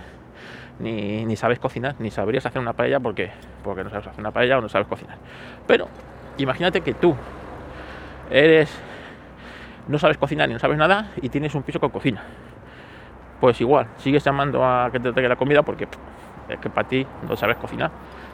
ni, 0.78 1.24
ni, 1.24 1.36
sabes 1.36 1.58
cocinar, 1.58 1.96
ni 1.98 2.10
sabrías 2.10 2.46
hacer 2.46 2.60
una 2.60 2.72
paella 2.72 3.00
porque, 3.00 3.30
porque 3.62 3.84
no 3.84 3.90
sabes 3.90 4.06
hacer 4.08 4.20
una 4.20 4.30
paella 4.30 4.58
o 4.58 4.60
no 4.60 4.68
sabes 4.68 4.88
cocinar. 4.88 5.18
Pero 5.66 5.88
imagínate 6.38 6.80
que 6.80 6.94
tú 6.94 7.14
eres 8.30 8.70
no 9.88 9.98
sabes 9.98 10.16
cocinar 10.16 10.48
ni 10.48 10.54
no 10.54 10.60
sabes 10.60 10.78
nada 10.78 11.10
y 11.20 11.28
tienes 11.28 11.54
un 11.54 11.62
piso 11.62 11.80
con 11.80 11.90
cocina. 11.90 12.22
Pues 13.40 13.60
igual, 13.60 13.88
sigues 13.96 14.24
llamando 14.24 14.64
a 14.64 14.90
que 14.92 15.00
te 15.00 15.12
traiga 15.12 15.30
la 15.30 15.36
comida 15.36 15.62
porque 15.62 15.88
es 16.48 16.58
que 16.58 16.70
para 16.70 16.86
ti 16.88 17.06
no 17.28 17.36
sabes 17.36 17.56
cocinar. 17.56 17.90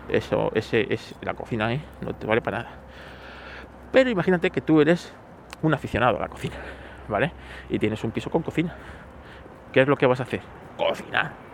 Eso, 0.08 0.50
ese, 0.54 0.92
es 0.92 1.14
la 1.22 1.34
cocina 1.34 1.66
ahí, 1.66 1.82
no 2.00 2.14
te 2.14 2.26
vale 2.26 2.40
para 2.40 2.58
nada. 2.58 2.70
Pero 3.92 4.10
imagínate 4.10 4.50
que 4.50 4.60
tú 4.60 4.80
eres 4.80 5.12
un 5.62 5.72
aficionado 5.72 6.18
a 6.18 6.20
la 6.20 6.28
cocina, 6.28 6.56
¿vale? 7.08 7.32
Y 7.68 7.78
tienes 7.78 8.02
un 8.04 8.10
piso 8.10 8.30
con 8.30 8.42
cocina. 8.42 8.74
¿Qué 9.72 9.80
es 9.80 9.88
lo 9.88 9.96
que 9.96 10.06
vas 10.06 10.20
a 10.20 10.24
hacer? 10.24 10.40
Cocinar. 10.76 11.47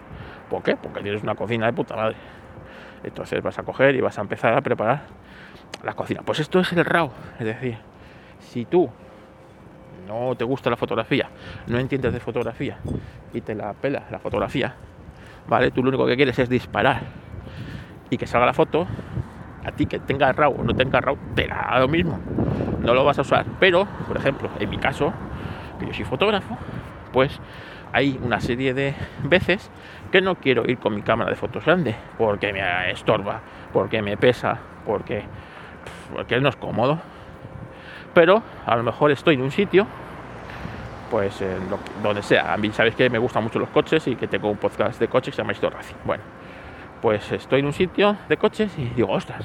¿Por 0.48 0.62
qué? 0.62 0.76
Porque 0.76 1.00
tienes 1.00 1.22
una 1.22 1.34
cocina 1.34 1.66
de 1.66 1.72
puta 1.72 1.96
madre. 1.96 2.16
Entonces 3.02 3.42
vas 3.42 3.58
a 3.58 3.62
coger 3.62 3.94
y 3.94 4.00
vas 4.00 4.18
a 4.18 4.22
empezar 4.22 4.54
a 4.54 4.60
preparar 4.60 5.02
la 5.82 5.92
cocina. 5.94 6.22
Pues 6.24 6.40
esto 6.40 6.60
es 6.60 6.72
el 6.72 6.84
RAW. 6.84 7.10
Es 7.38 7.46
decir, 7.46 7.76
si 8.40 8.64
tú 8.64 8.88
no 10.06 10.34
te 10.36 10.44
gusta 10.44 10.70
la 10.70 10.76
fotografía, 10.76 11.28
no 11.66 11.78
entiendes 11.78 12.12
de 12.12 12.20
fotografía 12.20 12.78
y 13.32 13.40
te 13.40 13.54
la 13.54 13.72
pela 13.72 14.04
la 14.10 14.18
fotografía, 14.18 14.74
¿vale? 15.48 15.70
Tú 15.70 15.82
lo 15.82 15.88
único 15.88 16.06
que 16.06 16.16
quieres 16.16 16.38
es 16.38 16.48
disparar 16.48 17.02
y 18.10 18.16
que 18.16 18.26
salga 18.26 18.46
la 18.46 18.52
foto, 18.52 18.86
a 19.64 19.72
ti 19.72 19.86
que 19.86 19.98
tenga 19.98 20.32
RAW 20.32 20.60
o 20.60 20.64
no 20.64 20.74
tenga 20.74 21.00
RAW, 21.00 21.16
te 21.34 21.48
da 21.48 21.78
lo 21.78 21.88
mismo, 21.88 22.18
no 22.80 22.94
lo 22.94 23.04
vas 23.04 23.18
a 23.18 23.22
usar. 23.22 23.46
Pero, 23.58 23.86
por 24.06 24.16
ejemplo, 24.16 24.50
en 24.58 24.70
mi 24.70 24.78
caso, 24.78 25.12
que 25.78 25.86
yo 25.86 25.94
soy 25.94 26.04
fotógrafo, 26.04 26.56
pues 27.12 27.40
hay 27.92 28.18
una 28.22 28.40
serie 28.40 28.74
de 28.74 28.94
veces 29.22 29.70
no 30.20 30.36
quiero 30.36 30.64
ir 30.70 30.78
con 30.78 30.94
mi 30.94 31.02
cámara 31.02 31.30
de 31.30 31.36
fotos 31.36 31.64
grande 31.64 31.94
porque 32.18 32.52
me 32.52 32.90
estorba, 32.90 33.40
porque 33.72 34.02
me 34.02 34.16
pesa, 34.16 34.58
porque, 34.84 35.24
porque 36.14 36.40
no 36.40 36.48
es 36.48 36.56
cómodo 36.56 37.00
pero 38.14 38.42
a 38.64 38.76
lo 38.76 38.82
mejor 38.82 39.10
estoy 39.10 39.34
en 39.34 39.42
un 39.42 39.50
sitio, 39.50 39.86
pues 41.10 41.44
donde 42.02 42.22
sea. 42.22 42.54
A 42.54 42.56
mí 42.56 42.70
sabéis 42.70 42.94
que 42.94 43.10
me 43.10 43.18
gustan 43.18 43.42
mucho 43.42 43.58
los 43.58 43.68
coches 43.68 44.06
y 44.06 44.14
que 44.16 44.28
tengo 44.28 44.48
un 44.48 44.56
podcast 44.56 44.98
de 45.00 45.08
coches 45.08 45.34
que 45.34 45.42
se 45.42 45.62
llama. 45.62 45.80
Bueno, 46.04 46.22
pues 47.02 47.30
estoy 47.32 47.60
en 47.60 47.66
un 47.66 47.72
sitio 47.72 48.16
de 48.28 48.36
coches 48.36 48.72
y 48.78 48.84
digo, 48.90 49.12
ostras, 49.12 49.44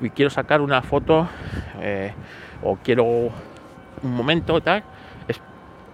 y 0.00 0.10
quiero 0.10 0.30
sacar 0.30 0.60
una 0.60 0.80
foto 0.80 1.28
eh, 1.80 2.14
o 2.62 2.76
quiero 2.76 3.04
un 3.04 3.32
momento 4.02 4.60
tal, 4.60 4.84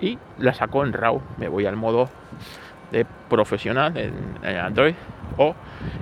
y 0.01 0.19
la 0.39 0.53
saco 0.53 0.85
en 0.85 0.93
RAW. 0.93 1.21
Me 1.39 1.49
voy 1.49 1.65
al 1.65 1.77
modo 1.77 2.11
de 2.91 3.05
profesional 3.29 3.97
en, 3.97 4.57
Android 4.57 4.95
o 5.37 5.55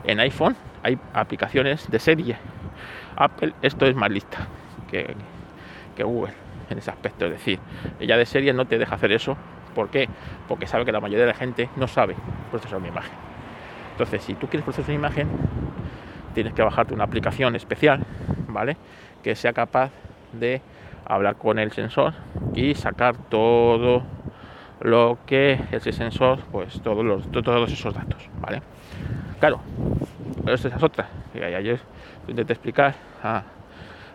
en 0.04 0.20
iPhone. 0.20 0.56
Hay 0.82 0.98
aplicaciones 1.14 1.90
de 1.90 1.98
serie. 1.98 2.36
Apple, 3.16 3.52
esto 3.62 3.86
es 3.86 3.94
más 3.94 4.10
lista 4.10 4.48
que, 4.90 5.14
que 5.96 6.02
Google 6.02 6.32
en 6.70 6.78
ese 6.78 6.90
aspecto. 6.90 7.26
Es 7.26 7.32
decir, 7.32 7.58
ella 8.00 8.16
de 8.16 8.26
serie 8.26 8.52
no 8.52 8.66
te 8.66 8.78
deja 8.78 8.94
hacer 8.94 9.12
eso. 9.12 9.36
¿Por 9.74 9.88
qué? 9.88 10.08
Porque 10.48 10.66
sabe 10.66 10.84
que 10.84 10.92
la 10.92 11.00
mayoría 11.00 11.24
de 11.24 11.32
la 11.32 11.38
gente 11.38 11.68
no 11.76 11.86
sabe 11.86 12.16
procesar 12.50 12.78
una 12.78 12.88
imagen. 12.88 13.12
Entonces, 13.92 14.22
si 14.22 14.34
tú 14.34 14.48
quieres 14.48 14.64
procesar 14.64 14.90
una 14.90 15.06
imagen, 15.06 15.28
tienes 16.34 16.52
que 16.54 16.62
bajarte 16.62 16.94
una 16.94 17.04
aplicación 17.04 17.54
especial, 17.56 18.04
¿vale? 18.48 18.76
Que 19.22 19.34
sea 19.34 19.52
capaz 19.52 19.90
de 20.32 20.60
hablar 21.06 21.36
con 21.36 21.58
el 21.58 21.72
sensor 21.72 22.14
y 22.54 22.74
sacar 22.74 23.16
todo 23.16 24.02
lo 24.82 25.18
que 25.26 25.60
ese 25.70 25.92
sensor, 25.92 26.40
pues 26.50 26.80
todos, 26.82 27.04
los, 27.04 27.30
todos 27.30 27.72
esos 27.72 27.94
datos, 27.94 28.28
¿vale? 28.40 28.62
Claro, 29.40 29.60
esta 30.46 30.68
es 30.68 30.82
otra. 30.82 31.08
Que 31.32 31.44
ayer 31.44 31.80
intenté 32.28 32.52
explicar 32.52 32.94
a, 33.22 33.42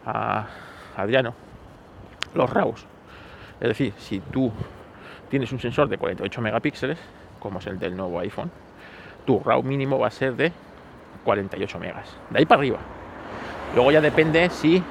a 0.05 0.47
Adriano 0.95 1.33
los 2.33 2.49
RAWs. 2.49 2.85
Es 3.59 3.67
decir, 3.69 3.93
si 3.97 4.19
tú 4.19 4.51
tienes 5.29 5.51
un 5.51 5.59
sensor 5.59 5.89
de 5.89 5.97
48 5.97 6.41
megapíxeles, 6.41 6.99
como 7.39 7.59
es 7.59 7.67
el 7.67 7.79
del 7.79 7.95
nuevo 7.95 8.19
iPhone, 8.19 8.51
tu 9.25 9.39
RAW 9.39 9.63
mínimo 9.63 9.99
va 9.99 10.07
a 10.07 10.11
ser 10.11 10.35
de 10.35 10.51
48 11.23 11.79
megas. 11.79 12.15
De 12.29 12.39
ahí 12.39 12.45
para 12.45 12.59
arriba. 12.59 12.79
Luego 13.75 13.91
ya 13.91 14.01
depende 14.01 14.49
si 14.49 14.81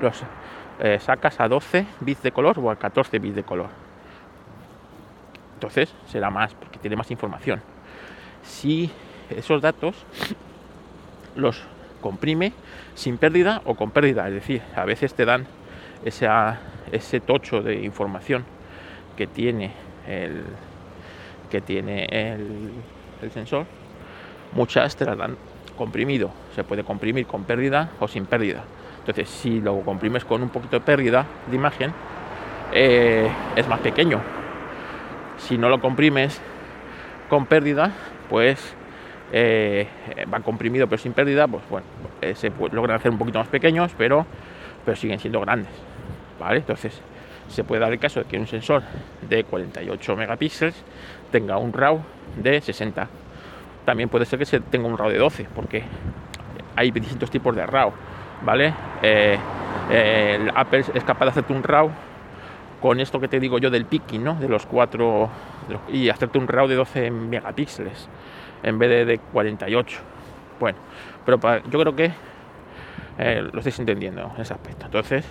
los 0.00 0.22
eh, 0.80 0.98
sacas 1.00 1.40
a 1.40 1.48
12 1.48 1.86
bits 2.00 2.22
de 2.22 2.32
color 2.32 2.58
o 2.58 2.70
a 2.70 2.76
14 2.76 3.18
bits 3.18 3.36
de 3.36 3.42
color. 3.42 3.85
Entonces 5.56 5.92
será 6.06 6.28
más, 6.28 6.52
porque 6.54 6.78
tiene 6.78 6.96
más 6.96 7.10
información. 7.10 7.62
Si 8.42 8.90
esos 9.30 9.62
datos 9.62 9.96
los 11.34 11.62
comprime 12.02 12.52
sin 12.94 13.16
pérdida 13.16 13.62
o 13.64 13.74
con 13.74 13.90
pérdida, 13.90 14.28
es 14.28 14.34
decir, 14.34 14.62
a 14.74 14.84
veces 14.84 15.14
te 15.14 15.24
dan 15.24 15.46
ese 16.04 17.20
tocho 17.20 17.62
de 17.62 17.82
información 17.84 18.44
que 19.16 19.26
tiene 19.26 19.72
el, 20.06 20.44
que 21.50 21.62
tiene 21.62 22.04
el, 22.10 23.30
sensor, 23.32 23.64
muchas 24.52 24.94
te 24.94 25.06
las 25.06 25.16
dan 25.16 25.36
comprimido. 25.76 26.30
Se 26.54 26.64
puede 26.64 26.84
comprimir 26.84 27.26
con 27.26 27.44
pérdida 27.44 27.90
o 27.98 28.06
sin 28.06 28.26
pérdida. 28.26 28.62
Entonces, 28.98 29.28
si 29.28 29.60
lo 29.60 29.80
comprimes 29.80 30.24
con 30.24 30.42
un 30.42 30.50
poquito 30.50 30.78
de 30.78 30.84
pérdida 30.84 31.24
de 31.50 31.56
imagen, 31.56 31.92
eh, 32.72 33.28
es 33.56 33.66
más 33.66 33.80
pequeño. 33.80 34.35
Si 35.38 35.58
no 35.58 35.68
lo 35.68 35.80
comprimes 35.80 36.40
con 37.28 37.46
pérdida, 37.46 37.92
pues 38.28 38.74
eh, 39.32 39.88
va 40.32 40.40
comprimido 40.40 40.86
pero 40.86 41.02
sin 41.02 41.12
pérdida, 41.12 41.48
pues 41.48 41.62
bueno, 41.68 41.86
eh, 42.20 42.34
se 42.34 42.52
logran 42.72 42.96
hacer 42.96 43.10
un 43.10 43.18
poquito 43.18 43.38
más 43.38 43.48
pequeños, 43.48 43.92
pero, 43.98 44.26
pero 44.84 44.96
siguen 44.96 45.18
siendo 45.18 45.40
grandes. 45.40 45.72
Entonces, 46.50 47.00
se 47.48 47.64
puede 47.64 47.80
dar 47.80 47.92
el 47.92 47.98
caso 47.98 48.20
de 48.20 48.26
que 48.26 48.38
un 48.38 48.46
sensor 48.46 48.82
de 49.28 49.44
48 49.44 50.16
megapíxeles 50.16 50.74
tenga 51.30 51.56
un 51.58 51.72
RAW 51.72 52.00
de 52.36 52.60
60. 52.60 53.08
También 53.84 54.08
puede 54.08 54.26
ser 54.26 54.38
que 54.38 54.44
se 54.44 54.60
tenga 54.60 54.86
un 54.86 54.98
RAW 54.98 55.10
de 55.10 55.18
12, 55.18 55.46
porque 55.54 55.82
hay 56.76 56.90
distintos 56.90 57.30
tipos 57.30 57.54
de 57.56 57.64
RAW, 57.66 57.92
¿vale? 58.42 58.74
Eh, 59.02 59.38
Apple 60.54 60.84
es 60.94 61.04
capaz 61.04 61.26
de 61.26 61.30
hacerte 61.30 61.52
un 61.52 61.62
RAW 61.62 61.90
con 62.80 63.00
esto 63.00 63.20
que 63.20 63.28
te 63.28 63.40
digo 63.40 63.58
yo 63.58 63.70
del 63.70 63.86
picking, 63.86 64.22
¿no? 64.22 64.34
De 64.34 64.48
los 64.48 64.66
4 64.66 65.30
y 65.88 66.08
hacerte 66.08 66.38
un 66.38 66.48
RAW 66.48 66.68
de 66.68 66.74
12 66.74 67.10
megapíxeles 67.10 68.08
en 68.62 68.78
vez 68.78 68.90
de, 68.90 69.04
de 69.04 69.18
48. 69.18 69.98
Bueno, 70.60 70.78
pero 71.24 71.38
yo 71.68 71.80
creo 71.80 71.96
que 71.96 72.12
eh, 73.18 73.48
lo 73.52 73.58
estáis 73.58 73.78
entendiendo 73.78 74.32
en 74.34 74.42
ese 74.42 74.54
aspecto. 74.54 74.86
Entonces, 74.86 75.26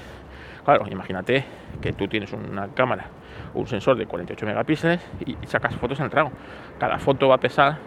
Claro, 0.66 0.88
imagínate 0.90 1.46
que 1.80 1.94
tú 1.94 2.08
tienes 2.08 2.34
una 2.34 2.70
cámara, 2.70 3.06
un 3.54 3.68
sensor 3.68 3.96
de 3.98 4.08
48 4.08 4.48
megapíxeles 4.48 5.00
y 5.24 5.38
sacas 5.46 5.76
fotos 5.76 6.00
en 6.00 6.10
RAW. 6.10 6.32
Cada 6.80 6.98
foto 6.98 7.28
va 7.28 7.36
a 7.36 7.38
pesar 7.38 7.78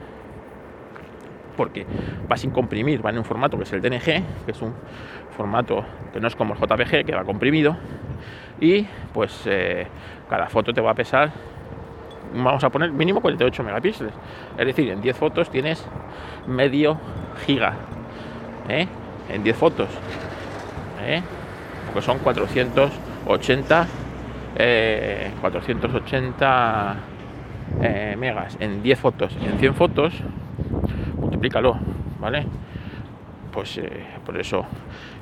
porque 1.56 1.84
va 2.30 2.36
sin 2.36 2.52
comprimir, 2.52 3.04
va 3.04 3.10
en 3.10 3.18
un 3.18 3.24
formato 3.24 3.56
que 3.56 3.64
es 3.64 3.72
el 3.72 3.82
DNG, 3.82 4.04
que 4.44 4.52
es 4.52 4.62
un 4.62 4.74
formato 5.36 5.84
que 6.12 6.20
no 6.20 6.28
es 6.28 6.36
como 6.36 6.54
el 6.54 6.60
JPG, 6.60 7.04
que 7.04 7.12
va 7.16 7.24
comprimido, 7.24 7.76
y 8.60 8.86
pues 9.12 9.42
eh, 9.46 9.86
cada 10.28 10.48
foto 10.48 10.72
te 10.72 10.80
va 10.80 10.92
a 10.92 10.94
pesar, 10.94 11.30
vamos 12.34 12.62
a 12.62 12.70
poner 12.70 12.92
mínimo 12.92 13.20
48 13.20 13.62
megapíxeles, 13.62 14.12
es 14.56 14.66
decir, 14.66 14.90
en 14.90 15.00
10 15.00 15.16
fotos 15.16 15.50
tienes 15.50 15.86
medio 16.46 16.98
giga, 17.46 17.74
¿eh? 18.68 18.86
en 19.28 19.42
10 19.42 19.56
fotos. 19.56 19.88
¿eh? 21.04 21.22
porque 21.86 22.02
son 22.02 22.18
480 22.18 23.86
480 25.40 26.96
eh, 27.82 28.16
megas 28.18 28.56
en 28.60 28.82
10 28.82 28.98
fotos 28.98 29.36
en 29.40 29.58
100 29.58 29.74
fotos, 29.74 30.14
multiplícalo, 31.16 31.78
¿vale? 32.18 32.46
Pues 33.52 33.78
eh, 33.78 34.06
por 34.24 34.38
eso 34.38 34.64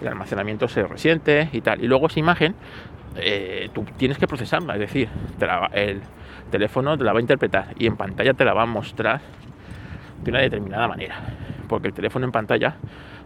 el 0.01 0.09
almacenamiento 0.09 0.69
se 0.69 0.83
resiente 0.85 1.49
y 1.53 1.61
tal. 1.61 1.83
Y 1.83 1.87
luego 1.87 2.07
esa 2.07 2.21
imagen 2.21 2.55
eh, 3.19 3.71
tú 3.73 3.85
tienes 3.97 4.19
que 4.19 4.27
procesarla, 4.27 4.75
es 4.75 4.81
decir, 4.81 5.09
el 5.73 6.03
teléfono 6.51 6.97
te 6.97 7.05
la 7.05 7.13
va 7.13 7.19
a 7.19 7.21
interpretar 7.21 7.75
y 7.79 7.87
en 7.87 7.97
pantalla 7.97 8.35
te 8.35 8.45
la 8.45 8.55
va 8.55 8.63
a 8.63 8.67
mostrar 8.67 9.21
de 10.23 10.31
una 10.31 10.41
determinada 10.41 10.89
manera, 10.89 11.17
porque 11.69 11.89
el 11.89 11.95
teléfono 11.95 12.27
en 12.27 12.33
pantalla 12.33 12.77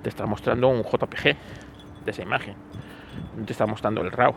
te 0.03 0.09
está 0.09 0.26
mostrando 0.26 0.68
un 0.68 0.83
JPG 0.83 1.37
de 2.05 2.11
esa 2.11 2.22
imagen, 2.22 2.55
te 3.44 3.53
está 3.53 3.66
mostrando 3.66 4.00
el 4.00 4.11
RAW 4.11 4.35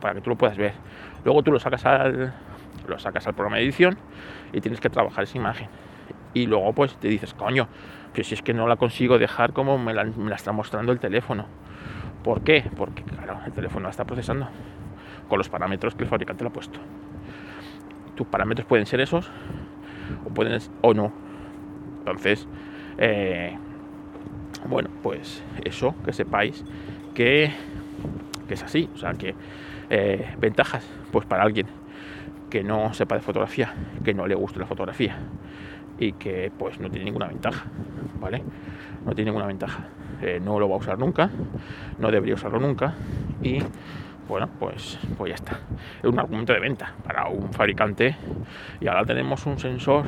para 0.00 0.14
que 0.14 0.20
tú 0.20 0.30
lo 0.30 0.36
puedas 0.36 0.56
ver. 0.56 0.72
Luego 1.24 1.42
tú 1.42 1.52
lo 1.52 1.60
sacas 1.60 1.84
al 1.84 2.32
lo 2.88 2.98
sacas 2.98 3.26
al 3.26 3.34
programa 3.34 3.58
de 3.58 3.64
edición 3.64 3.98
y 4.52 4.60
tienes 4.60 4.80
que 4.80 4.90
trabajar 4.90 5.24
esa 5.24 5.36
imagen. 5.36 5.68
Y 6.34 6.46
luego 6.46 6.72
pues 6.72 6.96
te 6.96 7.08
dices, 7.08 7.34
coño, 7.34 7.68
que 8.14 8.24
si 8.24 8.34
es 8.34 8.42
que 8.42 8.54
no 8.54 8.66
la 8.66 8.76
consigo 8.76 9.18
dejar 9.18 9.52
como 9.52 9.78
me 9.78 9.94
la, 9.94 10.04
me 10.04 10.30
la 10.30 10.36
está 10.36 10.52
mostrando 10.52 10.92
el 10.92 10.98
teléfono. 10.98 11.46
¿Por 12.24 12.42
qué? 12.42 12.64
Porque 12.76 13.02
claro, 13.02 13.40
el 13.46 13.52
teléfono 13.52 13.84
la 13.84 13.90
está 13.90 14.04
procesando 14.04 14.48
con 15.30 15.38
los 15.38 15.48
parámetros 15.48 15.94
que 15.94 16.02
el 16.02 16.10
fabricante 16.10 16.44
le 16.44 16.50
ha 16.50 16.52
puesto. 16.52 16.78
Tus 18.14 18.26
parámetros 18.26 18.66
pueden 18.66 18.84
ser 18.84 19.00
esos 19.00 19.30
o 20.26 20.28
pueden 20.28 20.60
o 20.82 20.92
no. 20.92 21.12
Entonces, 22.00 22.46
eh, 22.98 23.56
bueno, 24.68 24.90
pues 25.02 25.42
eso, 25.64 25.94
que 26.04 26.12
sepáis 26.12 26.64
que, 27.14 27.52
es 28.48 28.62
así. 28.62 28.90
O 28.94 28.98
sea, 28.98 29.14
que 29.14 29.34
eh, 29.88 30.34
ventajas, 30.38 30.86
pues 31.12 31.24
para 31.24 31.44
alguien 31.44 31.66
que 32.50 32.64
no 32.64 32.92
sepa 32.92 33.14
de 33.14 33.20
fotografía, 33.20 33.72
que 34.04 34.12
no 34.12 34.26
le 34.26 34.34
guste 34.34 34.58
la 34.58 34.66
fotografía 34.66 35.16
y 35.98 36.12
que 36.12 36.50
pues 36.58 36.80
no 36.80 36.90
tiene 36.90 37.04
ninguna 37.04 37.28
ventaja, 37.28 37.66
¿vale? 38.20 38.42
No 39.06 39.14
tiene 39.14 39.30
ninguna 39.30 39.46
ventaja. 39.46 39.86
Eh, 40.20 40.40
no 40.44 40.58
lo 40.58 40.68
va 40.68 40.74
a 40.74 40.78
usar 40.78 40.98
nunca, 40.98 41.30
no 41.98 42.10
debería 42.10 42.34
usarlo 42.34 42.58
nunca 42.58 42.94
y 43.42 43.62
bueno, 44.30 44.48
pues, 44.60 44.96
pues 45.18 45.30
ya 45.30 45.34
está. 45.34 45.58
Es 45.98 46.04
un 46.04 46.16
argumento 46.20 46.52
de 46.52 46.60
venta 46.60 46.94
para 47.04 47.26
un 47.26 47.52
fabricante. 47.52 48.14
Y 48.80 48.86
ahora 48.86 49.04
tenemos 49.04 49.44
un 49.44 49.58
sensor, 49.58 50.04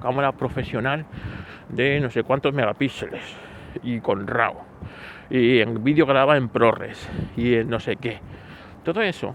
cámara 0.00 0.30
profesional 0.30 1.04
de 1.70 1.98
no 1.98 2.08
sé 2.08 2.22
cuántos 2.22 2.54
megapíxeles 2.54 3.20
y 3.82 3.98
con 3.98 4.28
RAW. 4.28 4.54
Y 5.28 5.58
en 5.58 5.82
vídeo 5.82 6.06
graba 6.06 6.36
en 6.36 6.48
ProRes 6.50 7.08
y 7.36 7.54
en 7.56 7.68
no 7.68 7.80
sé 7.80 7.96
qué. 7.96 8.20
Todo 8.84 9.02
eso 9.02 9.34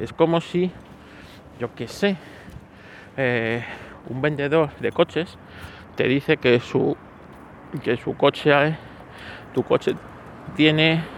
es 0.00 0.12
como 0.12 0.40
si, 0.40 0.72
yo 1.60 1.72
qué 1.76 1.86
sé, 1.86 2.16
eh, 3.16 3.62
un 4.08 4.20
vendedor 4.20 4.70
de 4.80 4.90
coches 4.90 5.38
te 5.94 6.08
dice 6.08 6.38
que 6.38 6.58
su 6.58 6.96
que 7.84 7.96
su 7.96 8.16
coche, 8.16 8.76
tu 9.54 9.62
coche 9.62 9.94
tiene 10.56 11.17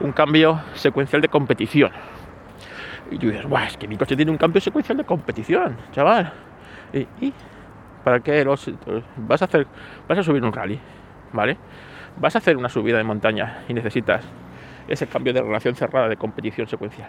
un 0.00 0.12
cambio 0.12 0.60
secuencial 0.74 1.22
de 1.22 1.28
competición. 1.28 1.90
Y 3.10 3.18
tú 3.18 3.28
dices, 3.28 3.44
es 3.66 3.76
que 3.76 3.88
mi 3.88 3.96
coche 3.96 4.16
tiene 4.16 4.30
un 4.30 4.38
cambio 4.38 4.60
secuencial 4.60 4.96
de 4.96 5.04
competición, 5.04 5.76
chaval. 5.92 6.32
¿Y, 6.92 7.32
para 8.04 8.20
qué 8.20 8.44
vas 8.44 9.42
a 9.42 9.44
hacer? 9.44 9.66
Vas 10.08 10.18
a 10.18 10.22
subir 10.22 10.42
un 10.42 10.52
rally, 10.52 10.78
¿vale? 11.32 11.56
Vas 12.16 12.34
a 12.34 12.38
hacer 12.38 12.56
una 12.56 12.68
subida 12.68 12.98
de 12.98 13.04
montaña 13.04 13.64
y 13.68 13.74
necesitas 13.74 14.24
ese 14.88 15.06
cambio 15.06 15.32
de 15.32 15.42
relación 15.42 15.74
cerrada 15.74 16.08
de 16.08 16.16
competición 16.16 16.66
secuencial. 16.66 17.08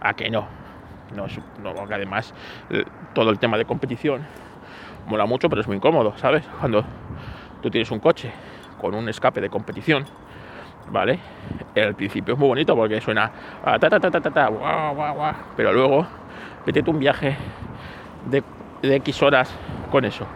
¿A 0.00 0.14
que 0.14 0.30
no? 0.30 0.46
No, 1.14 1.26
no 1.62 1.74
además 1.90 2.34
todo 3.14 3.30
el 3.30 3.38
tema 3.38 3.56
de 3.56 3.64
competición 3.64 4.22
mola 5.06 5.26
mucho, 5.26 5.48
pero 5.48 5.62
es 5.62 5.66
muy 5.66 5.76
incómodo, 5.76 6.16
¿sabes? 6.16 6.44
Cuando 6.60 6.84
tú 7.62 7.70
tienes 7.70 7.90
un 7.90 7.98
coche 7.98 8.30
con 8.78 8.94
un 8.94 9.08
escape 9.08 9.40
de 9.40 9.48
competición 9.48 10.04
¿vale? 10.90 11.18
El 11.74 11.94
principio 11.94 12.34
es 12.34 12.40
muy 12.40 12.48
bonito 12.48 12.74
porque 12.74 13.00
suena 13.00 13.30
ta, 13.62 13.78
ta, 13.78 14.00
ta, 14.00 14.10
ta, 14.10 14.20
ta, 14.20 14.48
guau, 14.48 14.94
guau, 14.94 15.14
guau. 15.14 15.34
pero 15.56 15.72
luego 15.72 16.06
vete 16.66 16.88
un 16.88 16.98
viaje 16.98 17.36
de, 18.26 18.42
de 18.82 18.96
X 18.96 19.22
horas 19.22 19.54
con 19.90 20.04
eso. 20.04 20.26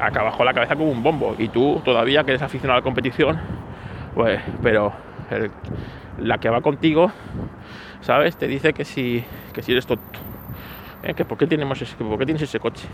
Acá 0.00 0.20
abajo 0.20 0.44
la 0.44 0.54
cabeza 0.54 0.76
como 0.76 0.90
un 0.90 1.02
bombo 1.02 1.34
y 1.38 1.48
tú 1.48 1.80
todavía 1.84 2.24
que 2.24 2.30
eres 2.30 2.42
aficionado 2.42 2.76
a 2.76 2.80
la 2.80 2.84
competición, 2.84 3.38
pues, 4.14 4.40
pero 4.62 4.92
la 6.18 6.38
que 6.38 6.48
va 6.48 6.60
contigo, 6.60 7.12
¿sabes? 8.00 8.36
Te 8.36 8.46
dice 8.46 8.72
que 8.72 8.84
si, 8.84 9.24
que 9.52 9.62
si 9.62 9.72
eres 9.72 9.86
tonto. 9.86 10.18
¿eh? 11.02 11.14
Que 11.14 11.24
por 11.24 11.38
qué, 11.38 11.46
tenemos 11.46 11.82
por 11.98 12.18
qué 12.18 12.24
tienes 12.24 12.42
ese 12.42 12.60
coche. 12.60 12.86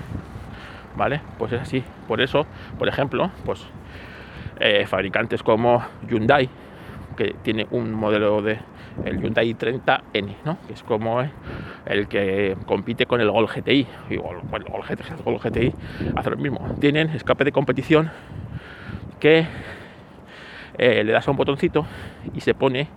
¿Vale? 0.97 1.21
Pues 1.39 1.53
es 1.53 1.61
así. 1.61 1.83
Por 2.07 2.21
eso, 2.21 2.47
por 2.79 2.89
ejemplo, 2.89 3.31
pues 3.45 3.67
eh, 4.61 4.87
fabricantes 4.87 5.43
como 5.43 5.83
Hyundai, 6.09 6.49
que 7.15 7.35
tiene 7.43 7.67
un 7.71 7.93
modelo 7.93 8.43
de 8.43 8.59
el 9.05 9.21
Hyundai 9.21 9.55
30N, 9.55 10.37
¿no? 10.45 10.59
que 10.67 10.73
es 10.75 10.83
como 10.83 11.21
el 11.87 12.09
que 12.09 12.57
compite 12.67 13.07
con 13.07 13.21
el 13.21 13.31
Gol 13.31 13.47
GTI. 13.47 13.87
Y 14.11 14.17
Gol 14.17 14.41
GTI, 14.51 15.23
Gol 15.25 15.39
GTI 15.39 15.75
hace 16.17 16.31
lo 16.31 16.37
mismo. 16.37 16.61
Tienen 16.81 17.11
escape 17.11 17.45
de 17.45 17.53
competición 17.53 18.11
que 19.21 19.47
eh, 20.77 21.05
le 21.05 21.13
das 21.13 21.27
a 21.27 21.31
un 21.31 21.37
botoncito 21.37 21.87
y 22.35 22.41
se 22.41 22.55
pone 22.55 22.89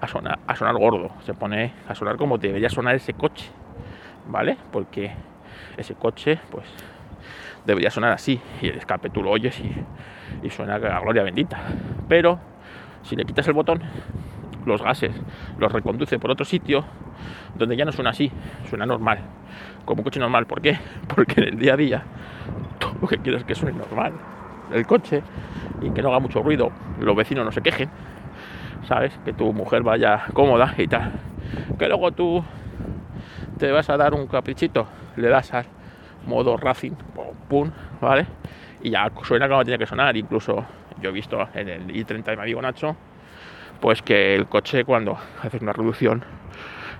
a 0.00 0.08
sonar, 0.08 0.38
a 0.46 0.56
sonar 0.56 0.74
gordo, 0.76 1.10
se 1.22 1.34
pone 1.34 1.72
a 1.88 1.94
sonar 1.94 2.16
como 2.16 2.38
debería 2.38 2.68
sonar 2.70 2.94
ese 2.94 3.14
coche, 3.14 3.46
¿vale? 4.26 4.56
Porque 4.72 5.12
ese 5.76 5.94
coche, 5.94 6.38
pues, 6.50 6.66
debería 7.64 7.90
sonar 7.90 8.12
así 8.12 8.40
y 8.62 8.68
el 8.68 8.78
escape 8.78 9.10
tú 9.10 9.22
lo 9.22 9.30
oyes 9.30 9.58
y, 9.60 9.74
y 10.42 10.50
suena 10.50 10.76
a 10.76 11.00
gloria 11.00 11.22
bendita. 11.22 11.58
Pero 12.08 12.38
si 13.06 13.16
le 13.16 13.24
quitas 13.24 13.46
el 13.48 13.54
botón, 13.54 13.80
los 14.64 14.82
gases 14.82 15.12
los 15.58 15.72
reconduce 15.72 16.18
por 16.18 16.30
otro 16.30 16.44
sitio 16.44 16.84
donde 17.54 17.76
ya 17.76 17.84
no 17.84 17.92
suena 17.92 18.10
así, 18.10 18.30
suena 18.68 18.84
normal, 18.84 19.20
como 19.84 20.00
un 20.00 20.04
coche 20.04 20.20
normal. 20.20 20.46
¿Por 20.46 20.60
qué? 20.60 20.78
Porque 21.08 21.40
en 21.40 21.48
el 21.48 21.58
día 21.58 21.74
a 21.74 21.76
día 21.76 22.02
todo 22.78 22.94
lo 23.00 23.08
que 23.08 23.18
quieres 23.18 23.42
es 23.42 23.46
que 23.46 23.54
suene 23.54 23.78
normal 23.78 24.12
el 24.72 24.86
coche 24.86 25.22
y 25.80 25.90
que 25.90 26.02
no 26.02 26.08
haga 26.08 26.18
mucho 26.18 26.42
ruido, 26.42 26.72
los 27.00 27.14
vecinos 27.16 27.44
no 27.44 27.52
se 27.52 27.62
quejen, 27.62 27.88
¿sabes? 28.88 29.18
Que 29.24 29.32
tu 29.32 29.52
mujer 29.52 29.82
vaya 29.82 30.24
cómoda 30.32 30.74
y 30.76 30.88
tal. 30.88 31.12
Que 31.78 31.88
luego 31.88 32.10
tú 32.12 32.44
te 33.58 33.70
vas 33.70 33.88
a 33.88 33.96
dar 33.96 34.14
un 34.14 34.26
caprichito, 34.26 34.86
le 35.16 35.28
das 35.28 35.54
al 35.54 35.66
modo 36.26 36.56
racing, 36.56 36.92
pum, 37.48 37.70
¿vale? 38.00 38.26
Y 38.82 38.90
ya 38.90 39.10
suena 39.22 39.48
como 39.48 39.64
tiene 39.64 39.78
que 39.78 39.86
sonar, 39.86 40.16
incluso 40.16 40.64
yo 41.00 41.10
he 41.10 41.12
visto 41.12 41.48
en 41.54 41.68
el 41.68 41.88
i30 41.88 42.24
de 42.24 42.36
mi 42.36 42.60
Nacho, 42.60 42.96
pues 43.80 44.02
que 44.02 44.34
el 44.34 44.46
coche 44.46 44.84
cuando 44.84 45.18
hace 45.42 45.58
una 45.60 45.72
reducción 45.72 46.24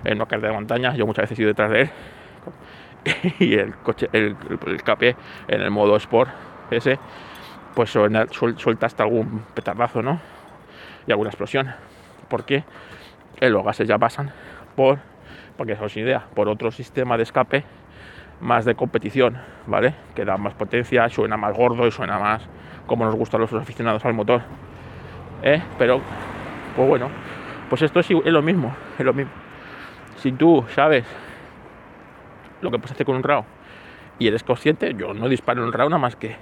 en 0.03 0.17
una 0.17 0.25
carrera 0.25 0.49
de 0.49 0.53
montaña, 0.55 0.95
yo 0.95 1.05
muchas 1.05 1.23
veces 1.23 1.39
he 1.39 1.41
ido 1.41 1.49
detrás 1.49 1.71
de 1.71 1.81
él, 1.81 1.89
y 3.39 3.53
el 3.55 3.75
coche, 3.77 4.09
el, 4.13 4.35
el, 4.65 5.15
en 5.47 5.61
el 5.61 5.71
modo 5.71 5.95
Sport 5.95 6.29
ese, 6.71 6.99
pues 7.73 7.89
suelta 7.89 8.85
hasta 8.85 9.03
algún 9.03 9.43
petardazo, 9.53 10.01
¿no? 10.01 10.19
Y 11.05 11.11
alguna 11.11 11.29
explosión. 11.29 11.73
Porque 12.27 12.63
los 13.39 13.63
gases 13.63 13.87
ya 13.87 13.97
pasan 13.97 14.31
por, 14.75 14.99
porque 15.55 15.73
eso 15.73 15.85
es 15.85 15.95
idea, 15.97 16.25
por 16.33 16.49
otro 16.49 16.71
sistema 16.71 17.17
de 17.17 17.23
escape 17.23 17.63
más 18.41 18.65
de 18.65 18.75
competición, 18.75 19.37
¿vale? 19.65 19.93
Que 20.15 20.25
da 20.25 20.37
más 20.37 20.53
potencia, 20.53 21.07
suena 21.09 21.37
más 21.37 21.55
gordo 21.55 21.87
y 21.87 21.91
suena 21.91 22.19
más 22.19 22.41
como 22.87 23.05
nos 23.05 23.15
gustan 23.15 23.41
los 23.41 23.53
aficionados 23.53 24.03
al 24.05 24.13
motor. 24.13 24.41
¿eh? 25.43 25.61
Pero, 25.77 26.01
pues 26.75 26.87
bueno, 26.87 27.09
pues 27.69 27.81
esto 27.81 27.99
es, 27.99 28.09
lo 28.09 28.41
mismo, 28.41 28.75
es 28.97 29.05
lo 29.05 29.13
mismo. 29.13 29.31
Si 30.17 30.31
tú 30.31 30.65
sabes 30.73 31.05
lo 32.61 32.71
que 32.71 32.79
puedes 32.79 32.93
hacer 32.93 33.05
con 33.05 33.17
un 33.17 33.23
RAW 33.23 33.43
y 34.17 34.27
eres 34.27 34.43
consciente, 34.43 34.95
yo 34.97 35.13
no 35.13 35.29
disparo 35.29 35.63
un 35.63 35.71
RAW 35.71 35.89
nada 35.89 36.01
más 36.01 36.15
que 36.15 36.35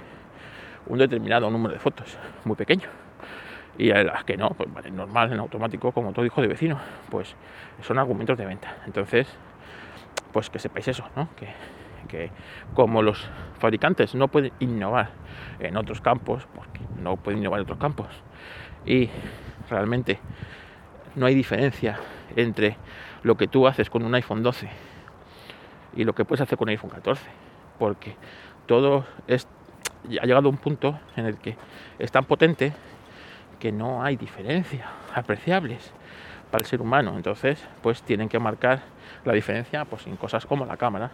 un 0.86 0.98
determinado 0.98 1.50
número 1.50 1.74
de 1.74 1.80
fotos, 1.80 2.16
muy 2.44 2.56
pequeño. 2.56 2.88
Y 3.76 3.90
a 3.90 4.02
las 4.02 4.24
que 4.24 4.38
no, 4.38 4.50
pues 4.50 4.72
vale, 4.72 4.90
normal, 4.90 5.32
en 5.32 5.40
automático, 5.40 5.92
como 5.92 6.12
todo 6.12 6.24
hijo 6.24 6.40
de 6.40 6.48
vecino, 6.48 6.78
pues 7.10 7.34
son 7.82 7.98
argumentos 7.98 8.38
de 8.38 8.46
venta. 8.46 8.76
Entonces, 8.86 9.28
pues 10.32 10.48
que 10.48 10.58
sepáis 10.58 10.88
eso, 10.88 11.04
¿no? 11.14 11.28
Que 12.06 12.30
como 12.74 13.02
los 13.02 13.28
fabricantes 13.58 14.14
no 14.14 14.28
pueden 14.28 14.52
innovar 14.60 15.10
en 15.58 15.76
otros 15.76 16.00
campos, 16.00 16.46
porque 16.54 16.80
no 17.02 17.16
pueden 17.16 17.40
innovar 17.40 17.60
en 17.60 17.64
otros 17.64 17.78
campos, 17.78 18.08
y 18.84 19.10
realmente 19.70 20.18
no 21.14 21.26
hay 21.26 21.34
diferencia 21.34 21.98
entre 22.36 22.76
lo 23.22 23.36
que 23.36 23.48
tú 23.48 23.66
haces 23.66 23.90
con 23.90 24.04
un 24.04 24.14
iPhone 24.14 24.42
12 24.42 24.68
y 25.96 26.04
lo 26.04 26.14
que 26.14 26.24
puedes 26.24 26.42
hacer 26.42 26.58
con 26.58 26.66
un 26.66 26.70
iPhone 26.70 26.90
14, 26.90 27.22
porque 27.78 28.14
todo 28.66 29.06
es, 29.26 29.48
ha 30.20 30.26
llegado 30.26 30.48
a 30.48 30.50
un 30.50 30.58
punto 30.58 30.98
en 31.16 31.26
el 31.26 31.38
que 31.38 31.56
es 31.98 32.12
tan 32.12 32.24
potente 32.24 32.72
que 33.58 33.72
no 33.72 34.02
hay 34.02 34.16
diferencia 34.16 34.86
apreciables. 35.14 35.92
para 36.50 36.62
el 36.62 36.66
ser 36.66 36.80
humano. 36.80 37.14
Entonces, 37.16 37.62
pues 37.82 38.02
tienen 38.02 38.28
que 38.28 38.38
marcar 38.38 38.82
la 39.24 39.32
diferencia 39.32 39.84
pues, 39.84 40.06
en 40.06 40.16
cosas 40.16 40.46
como 40.46 40.64
la 40.64 40.76
cámara. 40.76 41.10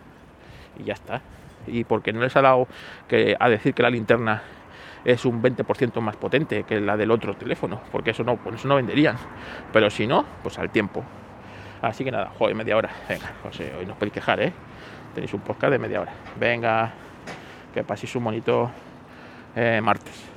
Y 0.79 0.85
ya 0.85 0.95
está. 0.95 1.21
Y 1.67 1.85
porque 1.85 2.13
no 2.13 2.21
les 2.21 2.35
ha 2.37 2.43
dado 2.43 2.67
que, 3.09 3.37
a 3.39 3.49
decir 3.49 3.75
que 3.75 3.83
la 3.83 3.91
linterna 3.91 4.43
es 5.05 5.25
un 5.25 5.43
20% 5.43 6.01
más 6.01 6.17
potente 6.17 6.65
que 6.65 6.81
la 6.81 6.97
del 6.97 7.11
otro 7.11 7.35
teléfono, 7.35 7.81
porque 7.91 8.11
eso 8.11 8.25
no, 8.25 8.39
eso 8.53 8.69
no 8.69 8.77
venderían. 8.77 9.17
Pero 9.73 9.91
si 9.91 10.07
no, 10.07 10.25
pues 10.43 10.59
al 10.59 10.71
tiempo. 10.71 11.05
Así 11.81 12.05
que 12.05 12.11
nada, 12.11 12.33
joder, 12.39 12.55
media 12.55 12.77
hora. 12.77 12.91
Venga, 13.09 13.33
no 13.45 13.53
sé, 13.53 13.73
hoy 13.79 13.87
no 13.87 13.93
os 13.93 13.99
podéis 13.99 14.15
quejar, 14.15 14.41
¿eh? 14.41 14.53
Tenéis 15.15 15.35
un 15.35 15.41
podcast 15.41 15.73
de 15.73 15.79
media 15.79 16.01
hora. 16.01 16.13
Venga, 16.39 16.93
que 17.75 17.83
paséis 17.83 18.15
un 18.17 18.25
bonito 18.25 18.71
eh, 19.57 19.81
martes. 19.83 20.32